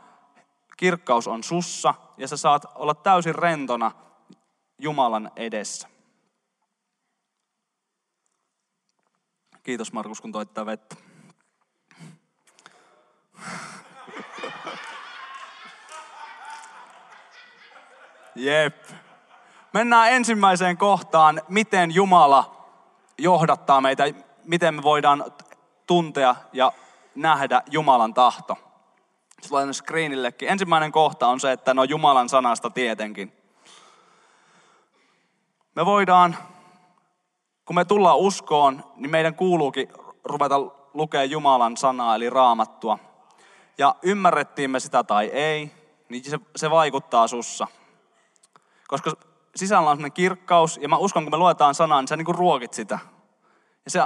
kirkkaus 0.77 1.29
on 1.29 1.43
sussa 1.45 1.95
ja 2.17 2.29
sä 2.29 2.37
saat 2.37 2.65
olla 2.75 2.95
täysin 2.95 3.35
rentona 3.35 3.93
Jumalan 4.79 5.31
edessä. 5.37 5.89
Kiitos 9.63 9.93
Markus, 9.93 10.21
kun 10.21 10.33
toit 10.33 10.51
vettä. 10.67 10.97
Jep. 18.35 18.85
Mennään 19.73 20.13
ensimmäiseen 20.13 20.77
kohtaan, 20.77 21.43
miten 21.49 21.91
Jumala 21.91 22.69
johdattaa 23.19 23.81
meitä, 23.81 24.05
miten 24.45 24.75
me 24.75 24.83
voidaan 24.83 25.25
tuntea 25.87 26.37
ja 26.53 26.73
nähdä 27.15 27.63
Jumalan 27.71 28.15
tahto. 28.15 28.59
Se 29.43 29.49
tulee 29.49 29.73
screenillekin. 29.73 30.49
Ensimmäinen 30.49 30.93
kohta 30.93 31.29
on 31.29 31.41
se, 31.41 31.53
että 31.53 31.75
no 31.75 31.85
Jumalan 31.85 32.29
sanasta 32.29 32.71
tietenkin. 32.71 33.33
Me 35.75 35.87
voidaan, 35.87 36.37
kun 37.65 37.77
me 37.77 37.85
tullaan 37.85 38.19
uskoon, 38.19 38.85
niin 38.97 39.11
meidän 39.11 39.35
kuuluukin 39.35 39.89
ruveta 40.25 40.61
lukea 40.95 41.25
Jumalan 41.25 41.77
sanaa, 41.77 42.15
eli 42.15 42.31
raamattua. 42.31 42.99
Ja 43.79 43.95
ymmärrettiin 44.03 44.71
me 44.71 44.81
sitä 44.81 45.05
tai 45.05 45.27
ei, 45.27 45.71
niin 46.09 46.25
se, 46.25 46.39
se 46.57 46.71
vaikuttaa 46.71 47.29
sussa. 47.29 47.67
Koska 48.89 49.13
sisällä 49.57 49.91
on 49.91 49.97
sellainen 49.97 50.13
kirkkaus, 50.13 50.79
ja 50.83 50.89
mä 50.89 50.97
uskon, 50.97 51.25
kun 51.25 51.33
me 51.33 51.37
luetaan 51.37 51.75
sanaa, 51.75 52.01
niin 52.01 52.09
sä 52.09 52.17
niin 52.17 52.25
kuin 52.27 52.39
ruokit 52.39 52.73
sitä. 52.73 52.99
Ja 53.85 53.91
se 53.91 54.01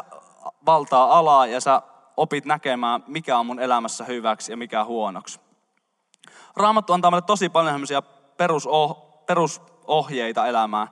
valtaa 0.67 1.19
alaa, 1.19 1.47
ja 1.47 1.61
sä 1.61 1.83
opit 2.17 2.45
näkemään, 2.45 3.05
mikä 3.07 3.39
on 3.39 3.47
mun 3.47 3.61
elämässä 3.61 4.05
hyväksi 4.05 4.53
ja 4.53 4.57
mikä 4.57 4.85
huonoksi. 4.85 5.41
Raamattu 6.57 6.93
antaa 6.93 7.11
meille 7.11 7.27
tosi 7.27 7.49
paljon 7.49 7.75
sellaisia 7.75 8.03
perusoh- 8.37 9.25
perusohjeita 9.27 10.47
elämään. 10.47 10.89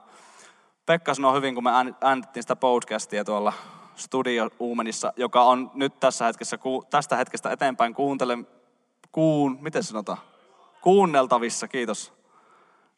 Pekka 0.85 1.13
sanoi 1.13 1.35
hyvin, 1.35 1.55
kun 1.55 1.63
me 1.63 1.71
äänitettiin 2.01 2.43
sitä 2.43 2.55
podcastia 2.55 3.25
tuolla 3.25 3.53
Studio 3.95 4.49
Uumenissa, 4.59 5.13
joka 5.15 5.43
on 5.43 5.71
nyt 5.73 5.99
tässä 5.99 6.25
hetkessä, 6.25 6.57
tästä 6.89 7.15
hetkestä 7.15 7.51
eteenpäin 7.51 7.93
kuuntele, 7.93 8.37
kuun, 9.11 9.57
miten 9.61 9.83
sanotaan? 9.83 10.17
Kuunneltavissa, 10.81 11.67
kiitos. 11.67 12.13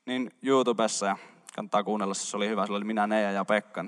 Niin 0.05 0.31
YouTubessa 0.43 1.05
ja 1.05 1.17
kannattaa 1.55 1.84
kuunnella, 1.84 2.13
se 2.13 2.38
oli 2.38 2.50
hyvä, 2.50 2.65
se 2.65 2.74
oli 2.74 2.86
minä, 2.86 3.08
Neija 3.08 3.31
ja 3.31 3.46
Pekka. 3.46 3.86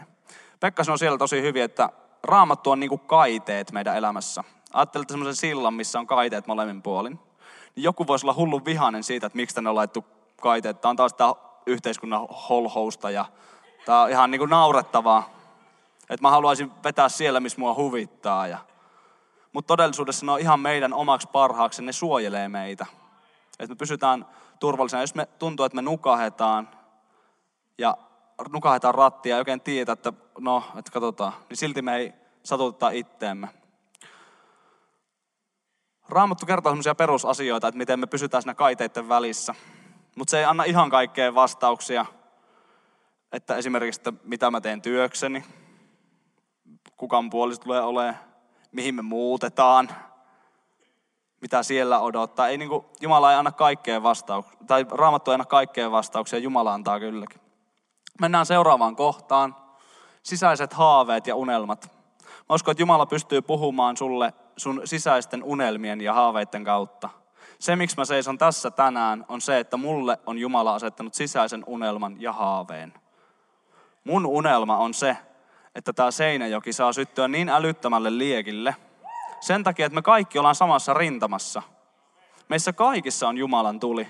Pekka 0.60 0.84
sanoi 0.84 1.00
siellä 1.00 1.17
tosi 1.17 1.41
hyvin, 1.41 1.63
että 1.63 1.89
raamattu 2.24 2.72
on 2.72 2.80
niin 2.80 2.89
kuin 2.89 3.01
kaiteet 3.01 3.72
meidän 3.72 3.98
elämässä. 3.98 4.44
Ajattelette 4.74 5.12
semmoisen 5.12 5.36
sillan, 5.36 5.74
missä 5.74 6.00
on 6.00 6.08
kaiteet 6.08 6.48
molemmin 6.48 6.82
puolin. 6.82 7.20
Niin 7.75 7.84
joku 7.84 8.08
voisi 8.08 8.25
olla 8.25 8.34
hullu 8.34 8.65
vihainen 8.65 9.03
siitä, 9.03 9.27
että 9.27 9.38
miksi 9.38 9.56
tänne 9.56 9.70
on 9.70 9.75
laittu 9.75 10.06
kaiteet. 10.42 10.82
Tämä 10.82 10.89
on 10.89 10.96
taas 10.96 11.13
tämä 11.13 11.34
yhteiskunnan 11.65 12.27
holhousta 12.50 13.12
ja 13.12 13.25
tämä 13.86 14.01
on 14.01 14.10
ihan 14.10 14.32
niin 14.32 14.39
kuin 14.39 14.50
naurettavaa. 14.50 15.30
Että 16.10 16.22
mä 16.22 16.32
haluaisin 16.32 16.72
vetää 16.84 17.10
siellä, 17.10 17.39
missä 17.39 17.60
mua 17.60 17.74
huvittaa. 17.74 18.48
Ja... 18.48 18.58
Mutta 19.53 19.68
todellisuudessa 19.68 20.25
ne 20.25 20.32
on 20.32 20.39
ihan 20.39 20.60
meidän 20.60 20.94
omaksi 20.94 21.27
parhaaksi, 21.32 21.84
ne 21.84 21.92
suojelee 21.92 22.50
meitä. 22.50 22.86
Että 23.60 23.74
me 23.74 23.75
pysytään 23.75 24.25
turvallisena. 24.60 25.03
Jos 25.03 25.15
me 25.15 25.25
tuntuu, 25.25 25.65
että 25.65 25.75
me 25.75 25.82
nukahetaan 25.82 26.70
ja 27.77 27.98
nukahetaan 28.50 28.96
rattia 28.96 29.36
ja 29.36 29.38
oikein 29.38 29.62
tietää, 29.62 29.94
että 29.94 30.13
no, 30.40 30.63
että 30.78 30.92
katsotaan, 30.92 31.34
niin 31.50 31.58
silti 31.58 31.82
me 31.82 31.96
ei 31.96 32.13
satuteta 32.44 32.90
itteemme. 32.90 33.48
Raamattu 36.10 36.46
kertoo 36.46 36.72
sellaisia 36.72 36.96
perusasioita, 36.96 37.68
että 37.68 37.78
miten 37.78 38.00
me 38.00 38.08
pysytään 38.08 38.44
siinä 38.44 38.54
kaiteiden 38.54 39.10
välissä. 39.10 39.56
Mutta 40.16 40.32
se 40.32 40.40
ei 40.40 40.46
anna 40.46 40.63
ihan 40.63 40.90
kaikkea 40.90 41.36
vastauksia. 41.36 42.06
Että 43.32 43.56
esimerkiksi, 43.56 44.00
että 44.00 44.13
mitä 44.24 44.52
mä 44.52 44.62
teen 44.62 44.82
työkseni, 44.82 45.44
kukan 46.98 47.30
puolista 47.30 47.63
tulee 47.63 47.82
olemaan, 47.82 48.18
mihin 48.72 48.96
me 48.96 49.02
muutetaan, 49.02 49.90
mitä 51.42 51.63
siellä 51.63 52.00
odottaa. 52.00 52.48
Ei, 52.48 52.58
niin 52.58 52.70
kuin, 52.70 52.86
Jumala 53.02 53.32
ei 53.32 53.38
anna 53.38 53.52
kaikkeen 53.52 54.04
vastauksia, 54.04 54.58
tai 54.68 54.86
Raamattu 54.92 55.32
ei 55.32 55.36
anna 55.36 55.46
kaikkeen 55.46 55.92
vastauksia, 55.92 56.40
Jumala 56.40 56.74
antaa 56.74 57.00
kylläkin. 57.00 57.43
Mennään 58.22 58.46
seuraavaan 58.46 58.96
kohtaan. 58.96 59.55
Sisäiset 60.24 60.74
haaveet 60.74 61.27
ja 61.27 61.36
unelmat. 61.36 61.91
Mä 62.50 62.55
uskon, 62.55 62.72
että 62.72 62.82
Jumala 62.82 63.05
pystyy 63.05 63.41
puhumaan 63.41 63.98
sulle 63.98 64.34
sun 64.58 64.82
sisäisten 64.86 65.43
unelmien 65.43 66.01
ja 66.01 66.13
haaveiden 66.13 66.63
kautta. 66.63 67.10
Se, 67.60 67.75
miksi 67.75 67.98
mä 67.98 68.05
seison 68.05 68.38
tässä 68.38 68.72
tänään, 68.72 69.25
on 69.27 69.41
se, 69.41 69.60
että 69.60 69.77
mulle 69.77 70.20
on 70.25 70.38
Jumala 70.38 70.75
asettanut 70.75 71.13
sisäisen 71.13 71.63
unelman 71.67 72.22
ja 72.22 72.34
haaveen. 72.34 72.93
Mun 74.03 74.25
unelma 74.25 74.77
on 74.77 74.93
se, 74.93 75.17
että 75.75 75.93
tämä 75.93 76.12
Seinäjoki 76.12 76.74
saa 76.74 76.93
syttyä 76.93 77.27
niin 77.27 77.50
älyttömälle 77.50 78.17
liekille, 78.17 78.75
sen 79.39 79.63
takia, 79.63 79.86
että 79.86 79.96
me 79.96 80.01
kaikki 80.01 80.39
ollaan 80.39 80.55
samassa 80.55 80.93
rintamassa. 80.93 81.62
Meissä 82.50 82.74
kaikissa 82.74 83.27
on 83.27 83.38
Jumalan 83.38 83.79
tuli. 83.79 84.08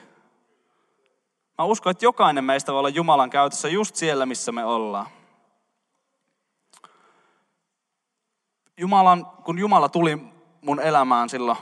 Mä 1.57 1.65
uskon, 1.65 1.91
että 1.91 2.05
jokainen 2.05 2.43
meistä 2.43 2.71
voi 2.71 2.79
olla 2.79 2.89
Jumalan 2.89 3.29
käytössä 3.29 3.67
just 3.67 3.95
siellä, 3.95 4.25
missä 4.25 4.51
me 4.51 4.65
ollaan. 4.65 5.05
Jumalan, 8.77 9.25
kun 9.25 9.59
Jumala 9.59 9.89
tuli 9.89 10.17
mun 10.61 10.79
elämään 10.79 11.29
silloin 11.29 11.57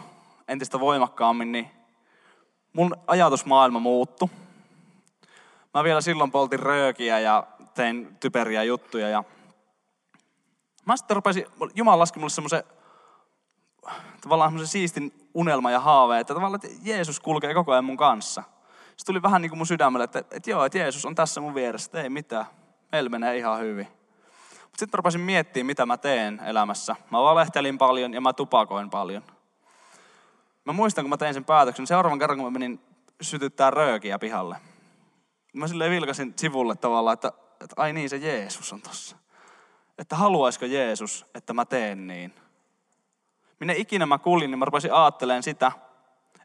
entistä 0.48 0.80
voimakkaammin, 0.80 1.52
niin 1.52 1.72
mun 2.74 2.96
ajatusmaailma 3.08 3.80
muuttui. 3.80 4.30
Mä 5.74 5.84
vielä 5.84 6.02
silloin 6.02 6.32
poltin 6.32 6.60
röökiä 6.60 7.20
ja 7.20 7.48
tein 7.74 8.18
typeriä 8.20 8.64
juttuja. 8.64 9.10
Ja 9.10 9.24
mä 10.86 10.98
sitten 10.98 11.16
rupesin, 11.16 11.46
Jumala 11.76 12.00
laski 12.00 12.20
mulle 12.20 12.30
semmoisen 12.30 12.64
tavallaan 14.22 14.50
semmoisen 14.50 14.72
siistin 14.72 15.30
unelma 15.34 15.72
ja 15.72 15.80
haave, 15.80 16.20
että 16.20 16.34
tavallaan 16.34 16.62
että 16.64 16.80
Jeesus 16.84 17.20
kulkee 17.20 17.54
koko 17.54 17.72
ajan 17.72 17.86
mun 17.86 17.98
kanssa. 17.98 18.44
Se 19.02 19.06
tuli 19.06 19.22
vähän 19.22 19.42
niin 19.42 19.50
kuin 19.50 19.58
mun 19.58 19.68
sydämelle, 19.68 20.04
että, 20.04 20.20
että 20.20 20.50
joo, 20.50 20.66
että 20.66 20.78
Jeesus 20.78 21.06
on 21.06 21.16
tässä 21.16 21.42
mun 21.42 21.56
vieressä, 21.56 22.02
ei 22.02 22.10
mitään, 22.10 22.46
meillä 22.92 23.10
menee 23.10 23.38
ihan 23.38 23.60
hyvin. 23.60 23.88
Sitten 24.64 24.90
mä 24.92 24.98
rupesin 24.98 25.22
miettimään, 25.22 25.66
mitä 25.66 25.86
mä 25.86 25.98
teen 25.98 26.42
elämässä. 26.46 26.96
Mä 27.12 27.22
valehtelin 27.22 27.78
paljon 27.78 28.14
ja 28.14 28.22
mä 28.22 28.34
tupakoin 28.34 28.90
paljon. 28.90 29.24
Mä 30.66 30.74
muistan, 30.74 31.04
kun 31.04 31.10
mä 31.10 31.18
tein 31.18 31.34
sen 31.34 31.46
päätöksen, 31.46 31.88
seuraavan 31.88 32.20
kerran, 32.20 32.38
kun 32.38 32.46
mä 32.46 32.60
menin 32.60 32.80
sytyttää 33.22 33.72
röökiä 33.72 34.20
pihalle. 34.20 34.56
Mä 35.54 35.68
silleen 35.68 35.92
vilkasin 35.92 36.34
sivulle 36.36 36.76
tavallaan, 36.76 37.14
että, 37.14 37.32
että 37.62 37.76
ai 37.78 37.94
niin, 37.94 38.10
se 38.10 38.18
Jeesus 38.18 38.74
on 38.74 38.82
tossa. 38.82 39.16
Että 39.98 40.16
haluaisiko 40.16 40.66
Jeesus, 40.66 41.26
että 41.36 41.54
mä 41.54 41.66
teen 41.66 42.08
niin. 42.08 42.34
Minne 43.60 43.74
ikinä 43.78 44.06
mä 44.06 44.18
kuulin, 44.18 44.52
niin 44.52 44.60
mä 44.60 44.66
rupesin 44.66 44.94
ajattelemaan 44.94 45.44
sitä, 45.44 45.72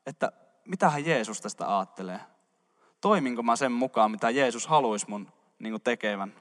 että 0.06 0.32
mitähän 0.64 1.06
Jeesus 1.06 1.40
tästä 1.40 1.76
ajattelee. 1.76 2.20
Toiminko 3.06 3.42
mä 3.42 3.56
sen 3.56 3.72
mukaan, 3.72 4.10
mitä 4.10 4.30
Jeesus 4.30 4.66
haluaisi 4.66 5.10
mun 5.10 5.32
niin 5.58 5.72
kuin 5.72 5.82
tekevän? 5.82 6.34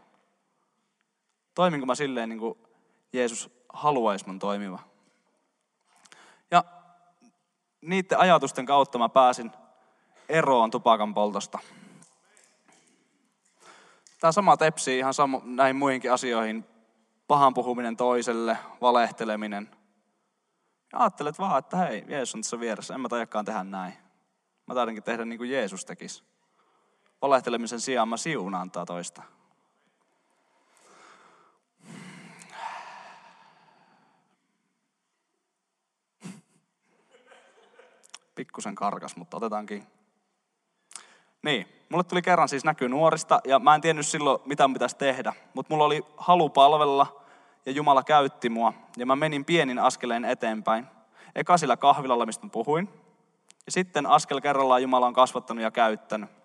Toiminko 1.55 1.85
mä 1.85 1.95
silleen, 1.95 2.29
niin 2.29 2.39
kuin 2.39 2.57
Jeesus 3.13 3.49
haluaisi 3.69 4.27
mun 4.27 4.39
toimiva? 4.39 4.79
Ja 6.51 6.63
niiden 7.81 8.19
ajatusten 8.19 8.65
kautta 8.65 8.97
mä 8.97 9.09
pääsin 9.09 9.51
eroon 10.29 10.71
tupakan 10.71 11.13
poltosta. 11.13 11.59
Tämä 14.19 14.31
sama 14.31 14.57
tepsii 14.57 14.97
ihan 14.97 15.13
sama, 15.13 15.41
näihin 15.43 15.75
muihinkin 15.75 16.13
asioihin. 16.13 16.65
Pahan 17.27 17.53
puhuminen 17.53 17.97
toiselle, 17.97 18.57
valehteleminen. 18.81 19.69
Ja 20.93 20.99
ajattelet 20.99 21.39
vaan, 21.39 21.59
että 21.59 21.77
hei, 21.77 22.05
Jeesus 22.07 22.35
on 22.35 22.41
tässä 22.41 22.59
vieressä, 22.59 22.93
en 22.93 23.01
mä 23.01 23.09
taidakaan 23.09 23.45
tehdä 23.45 23.63
näin. 23.63 23.93
Mä 24.67 24.73
taidankin 24.73 25.03
tehdä 25.03 25.25
niin 25.25 25.37
kuin 25.37 25.51
Jeesus 25.51 25.85
tekisi. 25.85 26.34
Valehtelemisen 27.25 27.79
sijaan 27.79 28.09
mä 28.09 28.17
siunaan 28.17 28.71
toista. 28.71 29.23
Pikkusen 38.35 38.75
karkas, 38.75 39.15
mutta 39.15 39.37
otetaankin. 39.37 39.87
Niin, 41.43 41.67
mulle 41.89 42.03
tuli 42.03 42.21
kerran 42.21 42.49
siis 42.49 42.65
näkyy 42.65 42.89
nuorista 42.89 43.41
ja 43.45 43.59
mä 43.59 43.75
en 43.75 43.81
tiennyt 43.81 44.07
silloin, 44.07 44.39
mitä 44.45 44.69
pitäisi 44.73 44.97
tehdä. 44.97 45.33
Mutta 45.53 45.73
mulla 45.73 45.85
oli 45.85 46.05
halu 46.17 46.49
palvella 46.49 47.21
ja 47.65 47.71
Jumala 47.71 48.03
käytti 48.03 48.49
mua. 48.49 48.73
Ja 48.97 49.05
mä 49.05 49.15
menin 49.15 49.45
pienin 49.45 49.79
askeleen 49.79 50.25
eteenpäin. 50.25 50.87
Eka 51.35 51.57
sillä 51.57 51.77
kahvilalla, 51.77 52.25
mistä 52.25 52.47
puhuin. 52.51 52.89
Ja 53.65 53.71
sitten 53.71 54.05
askel 54.05 54.41
kerrallaan 54.41 54.81
Jumala 54.81 55.07
on 55.07 55.13
kasvattanut 55.13 55.63
ja 55.63 55.71
käyttänyt. 55.71 56.44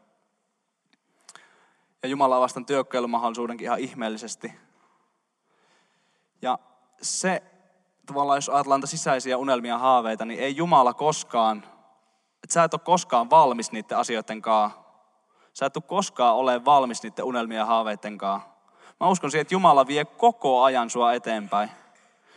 Ja 2.02 2.08
Jumala 2.08 2.40
vastaan 2.40 2.66
työkkeilumahdollisuudenkin 2.66 3.64
ihan 3.64 3.78
ihmeellisesti. 3.78 4.52
Ja 6.42 6.58
se, 7.02 7.42
tavallaan 8.06 8.36
jos 8.36 8.48
ajatellaan 8.48 8.86
sisäisiä 8.86 9.38
unelmia 9.38 9.78
haaveita, 9.78 10.24
niin 10.24 10.40
ei 10.40 10.56
Jumala 10.56 10.94
koskaan, 10.94 11.58
että 12.44 12.54
sä 12.54 12.64
et 12.64 12.74
ole 12.74 12.80
koskaan 12.84 13.30
valmis 13.30 13.72
niiden 13.72 13.98
asioiden 13.98 14.42
kanssa. 14.42 14.80
Sä 15.52 15.66
et 15.66 15.76
ole 15.76 15.84
koskaan 15.86 16.36
ole 16.36 16.64
valmis 16.64 17.02
niiden 17.02 17.24
unelmia 17.24 17.58
ja 17.58 17.66
haaveiden 17.66 18.18
kanssa. 18.18 18.48
Mä 19.00 19.08
uskon 19.08 19.30
siihen, 19.30 19.42
että 19.42 19.54
Jumala 19.54 19.86
vie 19.86 20.04
koko 20.04 20.62
ajan 20.62 20.90
sua 20.90 21.12
eteenpäin. 21.12 21.70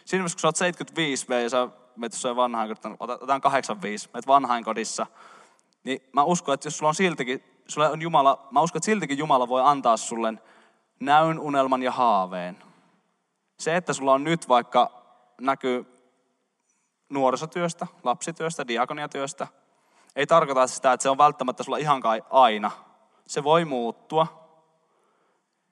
Siinä 0.06 0.24
kun 0.24 0.40
sä 0.40 0.48
oot 0.48 0.56
75 0.56 1.30
V 1.30 1.44
ja 1.44 1.50
sä 1.50 1.68
menet 1.96 2.14
jossain 2.14 2.36
vanhainkodissa, 2.36 2.90
otetaan 3.00 3.42
85, 3.42 4.10
menet 4.14 4.28
vanhainkodissa, 4.28 5.08
niin 5.84 6.10
mä 6.14 6.24
uskon, 6.24 6.54
että 6.54 6.68
jos 6.68 6.78
sulla 6.78 6.90
on 6.90 6.96
siltikin, 6.96 7.44
sulla 7.68 7.90
on 7.90 8.02
Jumala, 8.02 8.48
mä 8.52 8.62
uskon, 8.62 8.80
että 8.80 8.86
siltikin 8.86 9.18
Jumala 9.18 9.48
voi 9.48 9.62
antaa 9.66 9.98
sulle 9.98 10.34
näyn, 11.00 11.40
unelman 11.40 11.84
ja 11.84 11.92
haaveen. 11.92 12.64
Se, 13.60 13.76
että 13.76 13.94
sulla 13.94 14.14
on 14.14 14.24
nyt 14.24 14.50
vaikka 14.50 14.92
näkyy 15.42 15.86
nuorisotyöstä, 17.10 17.88
lapsityöstä, 18.04 18.68
diakoniatyöstä, 18.68 19.48
ei 20.16 20.28
tarkoita 20.28 20.68
sitä, 20.68 20.94
että 20.94 21.02
se 21.04 21.10
on 21.10 21.18
välttämättä 21.18 21.64
sulla 21.64 21.78
ihan 21.78 22.02
kai 22.02 22.24
aina. 22.30 22.72
Se 23.28 23.44
voi 23.44 23.66
muuttua. 23.66 24.44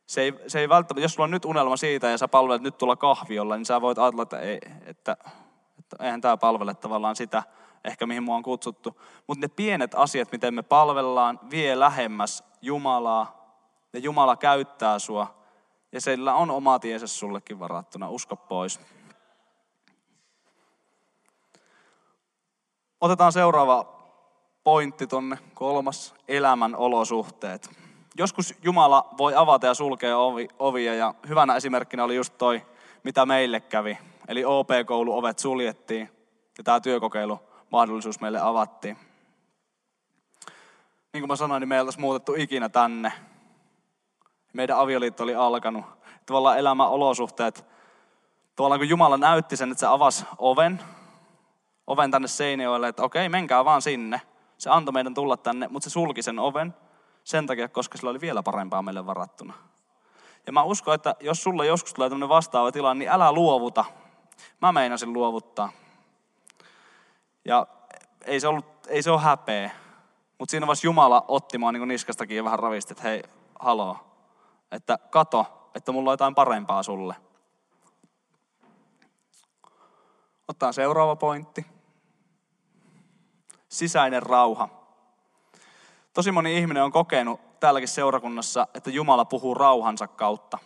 Se 0.07 0.21
ei, 0.21 0.33
se 0.47 0.59
ei 0.59 0.69
välttämättä, 0.69 1.05
jos 1.05 1.13
sulla 1.13 1.23
on 1.23 1.31
nyt 1.31 1.45
unelma 1.45 1.77
siitä 1.77 2.09
ja 2.09 2.17
sä 2.17 2.27
palvelet 2.27 2.61
nyt 2.61 2.77
tulla 2.77 2.95
kahviolla, 2.95 3.57
niin 3.57 3.65
sä 3.65 3.81
voit 3.81 3.97
ajatella, 3.97 4.23
että, 4.23 4.39
ei, 4.39 4.59
että 4.85 5.17
että 5.93 6.05
eihän 6.05 6.21
tämä 6.21 6.37
palvele 6.37 6.73
tavallaan 6.73 7.15
sitä, 7.15 7.43
ehkä 7.83 8.05
mihin 8.05 8.23
mua 8.23 8.35
on 8.35 8.43
kutsuttu. 8.43 9.01
Mutta 9.27 9.41
ne 9.41 9.47
pienet 9.47 9.95
asiat, 9.95 10.31
miten 10.31 10.53
me 10.53 10.61
palvellaan, 10.61 11.39
vie 11.49 11.79
lähemmäs 11.79 12.43
Jumalaa 12.61 13.55
ja 13.93 13.99
Jumala 13.99 14.35
käyttää 14.35 14.99
sua. 14.99 15.41
Ja 15.91 16.01
sillä 16.01 16.33
on 16.33 16.51
oma 16.51 16.79
tiensä 16.79 17.07
sullekin 17.07 17.59
varattuna, 17.59 18.09
usko 18.09 18.35
pois. 18.35 18.79
Otetaan 23.01 23.31
seuraava 23.31 23.85
pointti 24.63 25.07
tonne, 25.07 25.37
kolmas, 25.53 26.13
elämän 26.27 26.75
olosuhteet. 26.75 27.69
Joskus 28.17 28.53
Jumala 28.63 29.09
voi 29.17 29.35
avata 29.35 29.67
ja 29.67 29.73
sulkea 29.73 30.17
ovi, 30.17 30.47
ovia 30.59 30.95
ja 30.95 31.13
hyvänä 31.27 31.55
esimerkkinä 31.55 32.03
oli 32.03 32.15
just 32.15 32.37
toi, 32.37 32.65
mitä 33.03 33.25
meille 33.25 33.59
kävi 33.59 33.97
eli 34.27 34.45
OP-koulu 34.45 35.17
ovet 35.17 35.39
suljettiin 35.39 36.09
ja 36.57 36.63
tämä 36.63 36.79
työkokeilu 36.79 37.39
mahdollisuus 37.71 38.19
meille 38.19 38.39
avattiin. 38.39 38.97
Niin 41.13 41.21
kuin 41.21 41.27
mä 41.27 41.35
sanoin, 41.35 41.61
niin 41.61 41.69
me 41.69 41.75
ei 41.75 41.81
oltaisi 41.81 41.99
muutettu 41.99 42.33
ikinä 42.37 42.69
tänne. 42.69 43.13
Meidän 44.53 44.77
avioliitto 44.77 45.23
oli 45.23 45.35
alkanut. 45.35 45.85
Tavallaan 46.25 46.59
elämän 46.59 46.89
olosuhteet, 46.89 47.65
tavallaan 48.55 48.79
kun 48.79 48.89
Jumala 48.89 49.17
näytti 49.17 49.57
sen, 49.57 49.71
että 49.71 49.79
se 49.79 49.85
avasi 49.85 50.25
oven, 50.37 50.81
oven 51.87 52.11
tänne 52.11 52.27
Seinäjoelle, 52.27 52.87
että 52.87 53.03
okei, 53.03 53.29
menkää 53.29 53.65
vaan 53.65 53.81
sinne. 53.81 54.21
Se 54.57 54.69
antoi 54.69 54.91
meidän 54.93 55.13
tulla 55.13 55.37
tänne, 55.37 55.67
mutta 55.67 55.89
se 55.89 55.93
sulki 55.93 56.21
sen 56.21 56.39
oven 56.39 56.73
sen 57.23 57.47
takia, 57.47 57.67
koska 57.67 57.97
sillä 57.97 58.09
oli 58.09 58.21
vielä 58.21 58.43
parempaa 58.43 58.81
meille 58.81 59.05
varattuna. 59.05 59.53
Ja 60.47 60.53
mä 60.53 60.63
uskon, 60.63 60.95
että 60.95 61.15
jos 61.19 61.43
sulle 61.43 61.65
joskus 61.65 61.93
tulee 61.93 62.09
tämmöinen 62.09 62.29
vastaava 62.29 62.71
tilanne, 62.71 63.05
niin 63.05 63.11
älä 63.11 63.31
luovuta, 63.31 63.85
Mä 64.61 64.71
meinasin 64.71 65.13
luovuttaa. 65.13 65.71
Ja 67.45 67.67
ei 68.25 68.39
se, 68.39 68.47
ollut, 68.47 68.65
ei 68.87 69.03
se 69.03 69.11
ole 69.11 69.21
häpeä. 69.21 69.71
Mutta 70.39 70.51
siinä 70.51 70.67
vaiheessa 70.67 70.87
Jumala 70.87 71.25
otti 71.27 71.57
mua 71.57 71.71
niin 71.71 71.87
niskastakin 71.87 72.37
ja 72.37 72.43
vähän 72.43 72.59
ravisti, 72.59 72.93
että 72.93 73.03
hei, 73.03 73.23
haloo. 73.59 73.97
Että 74.71 74.97
kato, 75.09 75.69
että 75.75 75.91
mulla 75.91 76.09
on 76.09 76.13
jotain 76.13 76.35
parempaa 76.35 76.83
sulle. 76.83 77.15
Ottaa 80.47 80.71
seuraava 80.71 81.15
pointti. 81.15 81.65
Sisäinen 83.69 84.23
rauha. 84.23 84.69
Tosi 86.13 86.31
moni 86.31 86.57
ihminen 86.57 86.83
on 86.83 86.91
kokenut 86.91 87.59
täälläkin 87.59 87.87
seurakunnassa, 87.87 88.67
että 88.73 88.89
Jumala 88.89 89.25
puhuu 89.25 89.53
rauhansa 89.53 90.07
kautta. 90.07 90.57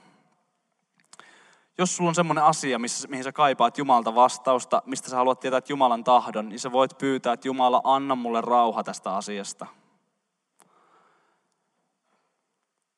Jos 1.77 1.97
sulla 1.97 2.09
on 2.09 2.15
semmoinen 2.15 2.43
asia, 2.43 2.79
missä, 2.79 3.07
mihin 3.07 3.23
sä 3.23 3.31
kaipaat 3.31 3.77
Jumalta 3.77 4.15
vastausta, 4.15 4.81
mistä 4.85 5.09
sä 5.09 5.15
haluat 5.15 5.39
tietää 5.39 5.57
että 5.57 5.71
Jumalan 5.71 6.03
tahdon, 6.03 6.49
niin 6.49 6.59
sä 6.59 6.71
voit 6.71 6.97
pyytää, 6.97 7.33
että 7.33 7.47
Jumala, 7.47 7.81
anna 7.83 8.15
mulle 8.15 8.41
rauha 8.41 8.83
tästä 8.83 9.15
asiasta. 9.15 9.65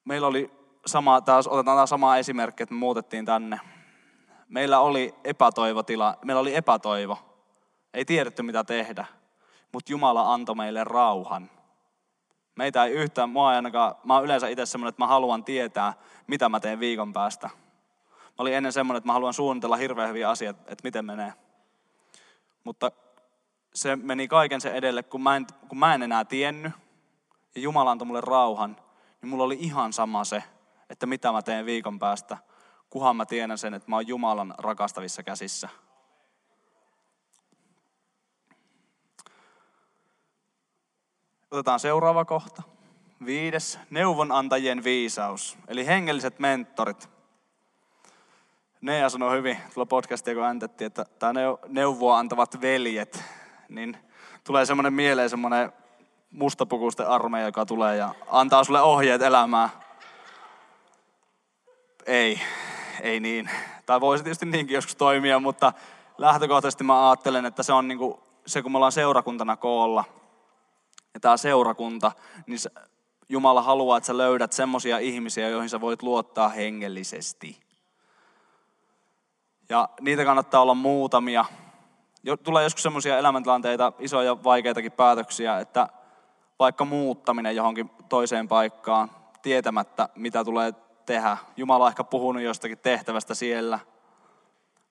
Meillä 0.06 0.28
oli 0.28 0.52
sama, 0.86 1.22
taas 1.22 1.48
otetaan 1.48 1.78
taas 1.78 1.90
sama 1.90 2.18
esimerkki, 2.18 2.64
että 2.64 2.76
me 2.76 2.80
muutettiin 2.80 3.26
tänne. 3.26 3.60
Meillä 4.50 4.80
oli 4.80 5.16
epätoivotila, 5.24 6.18
meillä 6.26 6.40
oli 6.40 6.56
epätoivo. 6.56 7.18
Ei 7.94 8.06
tiedetty 8.06 8.44
mitä 8.44 8.64
tehdä, 8.64 9.06
mutta 9.74 9.92
Jumala 9.92 10.34
antoi 10.34 10.56
meille 10.56 10.84
rauhan. 10.84 11.50
Meitä 12.56 12.86
ei 12.86 12.92
yhtään, 12.92 13.30
mua 13.30 13.52
ei 13.52 13.56
ainakaan, 13.56 13.96
mä 14.04 14.16
oon 14.16 14.26
yleensä 14.26 14.48
itse 14.48 14.66
semmoinen, 14.66 14.90
että 14.90 15.04
mä 15.04 15.08
haluan 15.08 15.44
tietää, 15.44 15.94
mitä 16.28 16.50
mä 16.50 16.60
teen 16.60 16.80
viikon 16.80 17.14
päästä 17.14 17.50
Mä 18.38 18.42
olin 18.42 18.54
ennen 18.54 18.74
semmoinen, 18.74 18.98
että 18.98 19.08
mä 19.08 19.14
haluan 19.14 19.34
suunnitella 19.34 19.76
hirveän 19.76 20.10
hyviä 20.10 20.30
asioita, 20.30 20.62
että 20.68 20.84
miten 20.84 21.06
menee. 21.06 21.34
Mutta 22.64 22.92
se 23.74 23.96
meni 23.96 24.28
kaiken 24.28 24.62
sen 24.62 24.76
edelle, 24.76 25.04
kun 25.04 25.22
mä 25.22 25.36
en, 25.36 25.48
kun 25.68 25.78
mä 25.78 25.96
en 25.96 26.04
enää 26.04 26.26
tiennyt, 26.26 26.74
ja 27.56 27.62
Jumala 27.62 27.92
antoi 27.92 28.06
mulle 28.06 28.22
rauhan, 28.22 28.78
niin 29.22 29.30
mulla 29.30 29.44
oli 29.44 29.58
ihan 29.60 29.94
sama 29.94 30.24
se, 30.24 30.44
että 30.90 31.06
mitä 31.06 31.32
mä 31.32 31.42
teen 31.42 31.66
viikon 31.66 32.00
päästä, 32.00 32.38
kuhan 32.90 33.16
mä 33.16 33.26
tiedän 33.26 33.58
sen, 33.58 33.74
että 33.74 33.90
mä 33.90 33.96
oon 33.96 34.08
Jumalan 34.08 34.54
rakastavissa 34.58 35.24
käsissä. 35.24 35.70
Otetaan 41.52 41.80
seuraava 41.80 42.26
kohta. 42.26 42.64
Viides, 43.26 43.80
neuvonantajien 43.90 44.84
viisaus, 44.84 45.58
eli 45.68 45.86
hengelliset 45.86 46.40
mentorit. 46.40 47.17
Nea 48.82 49.10
sanoi 49.10 49.38
hyvin 49.38 49.58
tuolla 49.74 49.86
podcastia, 49.86 50.34
kun 50.34 50.44
äntettiin, 50.44 50.86
että 50.86 51.06
tämä 51.20 51.34
neuvoa 51.68 52.18
antavat 52.18 52.62
veljet, 52.62 53.24
niin 53.70 53.98
tulee 54.44 54.66
semmoinen 54.66 54.94
mieleen 54.94 55.30
semmoinen 55.30 55.74
mustapukusten 56.32 57.08
armeija, 57.08 57.46
joka 57.46 57.66
tulee 57.66 57.96
ja 57.96 58.16
antaa 58.28 58.64
sulle 58.64 58.82
ohjeet 58.82 59.22
elämään. 59.22 59.70
Ei, 62.06 62.42
ei 63.02 63.20
niin. 63.20 63.50
Tai 63.86 64.02
voisi 64.02 64.24
tietysti 64.24 64.46
niinkin 64.46 64.76
joskus 64.76 64.96
toimia, 64.96 65.40
mutta 65.40 65.74
lähtökohtaisesti 66.18 66.84
mä 66.84 67.10
ajattelen, 67.10 67.46
että 67.46 67.64
se 67.64 67.74
on 67.74 67.88
niin 67.88 67.98
kuin, 67.98 68.18
se, 68.46 68.62
kun 68.62 68.72
me 68.72 68.78
ollaan 68.78 68.92
seurakuntana 68.92 69.58
koolla, 69.58 70.04
ja 71.14 71.20
tämä 71.20 71.38
seurakunta, 71.38 72.12
niin 72.48 72.60
Jumala 73.30 73.62
haluaa, 73.62 73.98
että 73.98 74.08
sä 74.08 74.18
löydät 74.18 74.54
semmoisia 74.54 75.00
ihmisiä, 75.00 75.50
joihin 75.50 75.70
sä 75.70 75.82
voit 75.82 76.04
luottaa 76.04 76.50
hengellisesti. 76.50 77.67
Ja 79.70 79.90
niitä 80.02 80.26
kannattaa 80.26 80.62
olla 80.62 80.74
muutamia. 80.76 81.46
Tulee 82.44 82.64
joskus 82.64 82.84
semmoisia 82.84 83.18
elämäntilanteita, 83.18 83.94
isoja 84.00 84.44
vaikeitakin 84.44 84.92
päätöksiä, 84.92 85.60
että 85.60 85.90
vaikka 86.60 86.86
muuttaminen 86.86 87.56
johonkin 87.56 87.90
toiseen 88.10 88.48
paikkaan, 88.48 89.12
tietämättä 89.42 90.10
mitä 90.16 90.44
tulee 90.44 90.74
tehdä. 91.06 91.38
Jumala 91.58 91.84
on 91.86 91.90
ehkä 91.90 92.04
puhunut 92.04 92.44
jostakin 92.44 92.78
tehtävästä 92.78 93.36
siellä. 93.36 93.80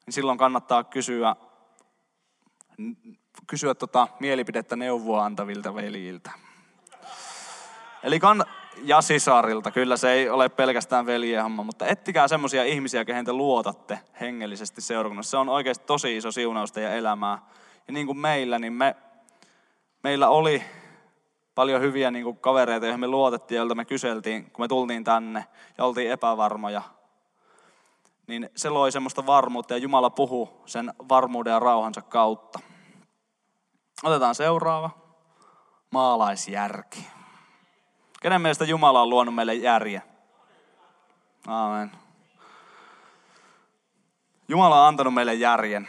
Niin 0.07 0.15
silloin 0.15 0.39
kannattaa 0.39 0.85
kysyä, 0.85 1.37
kysyä 3.47 3.75
tota 3.75 4.09
mielipidettä 4.21 4.77
neuvoa 4.77 5.25
antavilta 5.25 5.75
veljiltä. 5.75 6.46
Eli 8.07 8.19
kann- 8.19 8.47
ja 8.83 9.01
sisarilta, 9.01 9.71
kyllä 9.71 9.97
se 9.97 10.13
ei 10.13 10.31
ole 10.31 10.49
pelkästään 10.49 11.07
veljen 11.07 11.43
homma, 11.43 11.63
mutta 11.63 11.87
ettikää 11.87 12.29
semmoisia 12.29 12.65
ihmisiä, 12.65 13.05
kehen 13.05 13.25
te 13.25 13.33
luotatte 13.33 13.99
hengellisesti 14.21 14.81
seurakunnassa. 14.81 15.31
Se 15.31 15.37
on 15.37 15.49
oikeasti 15.49 15.85
tosi 15.87 16.17
iso 16.17 16.33
siunaus 16.33 16.73
teidän 16.73 16.93
elämää. 16.93 17.39
Ja 17.87 17.93
niin 17.93 18.07
kuin 18.07 18.19
meillä, 18.19 18.59
niin 18.59 18.73
me, 18.73 18.97
meillä 20.03 20.29
oli 20.29 20.63
paljon 21.55 21.81
hyviä 21.81 22.11
niin 22.11 22.25
kuin 22.25 22.39
kavereita, 22.39 22.87
joihin 22.87 23.01
me 23.01 23.07
luotettiin, 23.07 23.57
joilta 23.57 23.75
me 23.75 23.85
kyseltiin, 23.85 24.51
kun 24.51 24.65
me 24.65 24.69
tultiin 24.69 25.05
tänne 25.05 25.45
ja 25.79 25.85
oltiin 25.85 26.11
epävarmoja. 26.11 26.83
Niin 28.27 28.51
se 28.57 28.69
loi 28.71 28.93
semmoista 28.93 29.27
varmuutta 29.27 29.75
ja 29.75 29.79
Jumala 29.79 30.11
puhuu 30.11 30.63
sen 30.67 30.95
varmuuden 31.09 31.51
ja 31.51 31.59
rauhansa 31.59 32.03
kautta. 32.03 32.59
Otetaan 34.03 34.35
seuraava. 34.35 34.91
Maalaisjärki. 35.91 37.16
Kenen 38.23 38.41
mielestä 38.41 38.65
Jumala 38.65 39.03
on 39.03 39.11
luonut 39.11 39.35
meille 39.35 39.55
järjen? 39.55 40.03
Aamen. 41.47 41.93
Jumala 44.49 44.83
on 44.83 44.89
antanut 44.89 45.15
meille 45.15 45.35
järjen. 45.35 45.89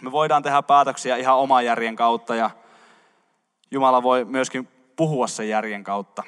Me 0.00 0.12
voidaan 0.12 0.42
tehdä 0.42 0.62
päätöksiä 0.62 1.16
ihan 1.16 1.36
oman 1.36 1.64
järjen 1.64 1.96
kautta 1.96 2.34
ja 2.34 2.50
Jumala 3.70 4.02
voi 4.02 4.24
myöskin 4.24 4.68
puhua 4.96 5.26
sen 5.26 5.48
järjen 5.48 5.84
kautta. 5.84 6.22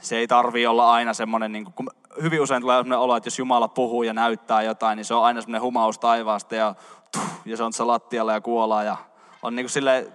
Se 0.00 0.16
ei 0.16 0.28
tarvi 0.28 0.66
olla 0.66 0.92
aina 0.92 1.14
semmoinen, 1.14 1.52
niin 1.52 1.64
kun 1.64 1.90
hyvin 2.22 2.40
usein 2.40 2.62
tulee 2.62 2.74
sellainen 2.74 2.98
olo, 2.98 3.16
että 3.16 3.26
jos 3.26 3.38
Jumala 3.38 3.68
puhuu 3.68 4.02
ja 4.02 4.12
näyttää 4.12 4.62
jotain, 4.62 4.96
niin 4.96 5.04
se 5.04 5.14
on 5.14 5.24
aina 5.24 5.40
semmoinen 5.40 5.62
humaus 5.62 5.98
taivaasta 5.98 6.54
ja, 6.54 6.74
ja 7.44 7.56
se 7.56 7.62
on 7.62 7.72
se 7.72 7.84
lattialla 7.84 8.32
ja 8.32 8.40
kuolaa 8.40 8.82
ja 8.82 8.96
on 9.42 9.56
niin 9.56 9.64
kuin 9.64 9.70
sille, 9.70 10.12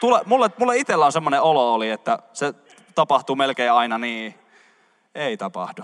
tule, 0.00 0.20
mulle, 0.26 0.50
mulle 0.58 0.76
itsellä 0.76 1.06
on 1.06 1.12
semmoinen 1.12 1.42
olo 1.42 1.74
oli, 1.74 1.90
että 1.90 2.18
se 2.32 2.54
tapahtuu 3.00 3.36
melkein 3.36 3.72
aina 3.72 3.98
niin. 3.98 4.34
Ei 5.14 5.36
tapahdu. 5.36 5.82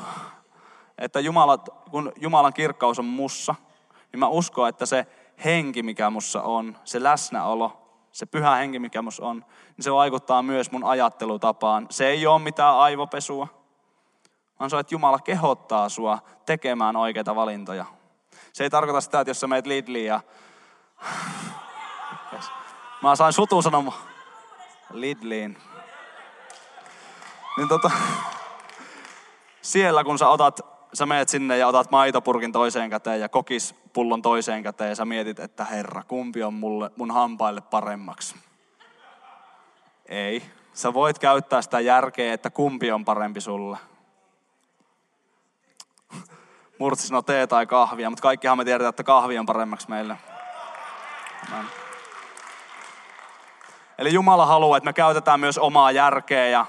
Että 0.98 1.20
Jumala, 1.20 1.58
kun 1.90 2.12
Jumalan 2.16 2.52
kirkkaus 2.52 2.98
on 2.98 3.04
mussa, 3.04 3.54
niin 4.12 4.20
mä 4.20 4.28
uskon, 4.28 4.68
että 4.68 4.86
se 4.86 5.06
henki, 5.44 5.82
mikä 5.82 6.10
mussa 6.10 6.42
on, 6.42 6.78
se 6.84 7.02
läsnäolo, 7.02 7.90
se 8.12 8.26
pyhä 8.26 8.54
henki, 8.54 8.78
mikä 8.78 9.02
mussa 9.02 9.26
on, 9.26 9.44
niin 9.76 9.84
se 9.84 9.92
vaikuttaa 9.92 10.42
myös 10.42 10.70
mun 10.70 10.84
ajattelutapaan. 10.84 11.86
Se 11.90 12.06
ei 12.06 12.26
ole 12.26 12.42
mitään 12.42 12.74
aivopesua, 12.74 13.48
vaan 14.60 14.70
se 14.70 14.76
on, 14.76 14.80
että 14.80 14.94
Jumala 14.94 15.18
kehottaa 15.18 15.88
sua 15.88 16.18
tekemään 16.46 16.96
oikeita 16.96 17.34
valintoja. 17.34 17.84
Se 18.52 18.64
ei 18.64 18.70
tarkoita 18.70 19.00
sitä, 19.00 19.20
että 19.20 19.30
jos 19.30 19.40
sä 19.40 19.46
meet 19.46 19.66
Lidliin 19.66 20.06
ja... 20.06 20.20
Mä 23.02 23.16
sain 23.16 23.32
sutu 23.32 23.62
sanomaan 23.62 23.98
Lidliin. 24.90 25.58
Niin 27.56 27.68
tota, 27.68 27.90
siellä 29.62 30.04
kun 30.04 30.18
sä 30.18 30.28
otat, 30.28 30.60
sä 30.94 31.06
meet 31.06 31.28
sinne 31.28 31.58
ja 31.58 31.68
otat 31.68 31.90
maitopurkin 31.90 32.52
toiseen 32.52 32.90
käteen 32.90 33.20
ja 33.20 33.28
kokispullon 33.28 34.22
toiseen 34.22 34.62
käteen 34.62 34.88
ja 34.88 34.96
sä 34.96 35.04
mietit, 35.04 35.38
että 35.38 35.64
herra, 35.64 36.02
kumpi 36.02 36.42
on 36.42 36.54
mulle, 36.54 36.90
mun 36.96 37.10
hampaille 37.10 37.60
paremmaksi. 37.60 38.36
Ei. 40.06 40.42
Sä 40.74 40.94
voit 40.94 41.18
käyttää 41.18 41.62
sitä 41.62 41.80
järkeä, 41.80 42.34
että 42.34 42.50
kumpi 42.50 42.92
on 42.92 43.04
parempi 43.04 43.40
sulle. 43.40 43.78
Murtsi 46.78 47.06
sanoo 47.06 47.22
tee 47.22 47.46
tai 47.46 47.66
kahvia, 47.66 48.10
mutta 48.10 48.22
kaikkihan 48.22 48.58
me 48.58 48.64
tiedetään, 48.64 48.88
että 48.88 49.04
kahvi 49.04 49.38
on 49.38 49.46
paremmaksi 49.46 49.90
meille. 49.90 50.18
Amen. 51.52 51.66
Eli 53.98 54.12
Jumala 54.12 54.46
haluaa, 54.46 54.76
että 54.76 54.88
me 54.88 54.92
käytetään 54.92 55.40
myös 55.40 55.58
omaa 55.58 55.90
järkeä 55.90 56.48
ja 56.48 56.66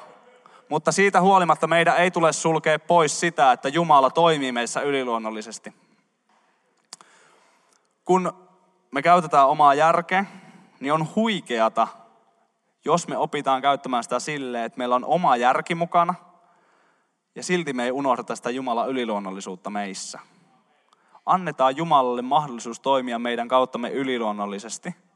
mutta 0.70 0.92
siitä 0.92 1.22
huolimatta 1.22 1.68
meidän 1.68 1.98
ei 1.98 2.12
tule 2.12 2.34
sulkea 2.34 2.80
pois 2.80 3.20
sitä, 3.20 3.52
että 3.52 3.70
Jumala 3.70 4.10
toimii 4.10 4.52
meissä 4.52 4.82
yliluonnollisesti. 4.82 5.74
Kun 8.06 8.48
me 8.92 9.02
käytetään 9.02 9.48
omaa 9.48 9.74
järkeä, 9.74 10.26
niin 10.80 10.94
on 10.94 11.08
huikeata, 11.16 11.88
jos 12.86 13.08
me 13.08 13.18
opitaan 13.18 13.62
käyttämään 13.62 14.04
sitä 14.04 14.20
silleen, 14.20 14.66
että 14.66 14.78
meillä 14.78 14.96
on 14.96 15.06
oma 15.06 15.38
järki 15.38 15.76
mukana, 15.76 16.16
ja 17.36 17.44
silti 17.44 17.74
me 17.74 17.84
ei 17.84 17.92
unohdeta 17.92 18.36
sitä 18.36 18.50
Jumalan 18.50 18.90
yliluonnollisuutta 18.90 19.70
meissä. 19.70 20.20
Annetaan 21.26 21.78
Jumalalle 21.78 22.22
mahdollisuus 22.22 22.80
toimia 22.80 23.20
meidän 23.20 23.48
kauttamme 23.48 23.90
yliluonnollisesti– 23.90 24.96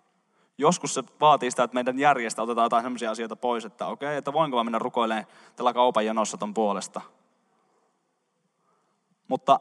Joskus 0.61 0.93
se 0.93 1.03
vaatii 1.19 1.51
sitä, 1.51 1.63
että 1.63 1.73
meidän 1.73 1.99
järjestä 1.99 2.41
otetaan 2.41 2.65
jotain 2.65 2.83
sellaisia 2.83 3.11
asioita 3.11 3.35
pois, 3.35 3.65
että 3.65 3.87
okei, 3.87 4.07
okay, 4.07 4.17
että 4.17 4.33
voinko 4.33 4.57
mä 4.57 4.63
mennä 4.63 4.79
rukoilemaan 4.79 5.27
tällä 5.55 5.73
kaupan 5.73 6.05
jonossa 6.05 6.37
ton 6.37 6.53
puolesta. 6.53 7.01
Mutta 9.27 9.59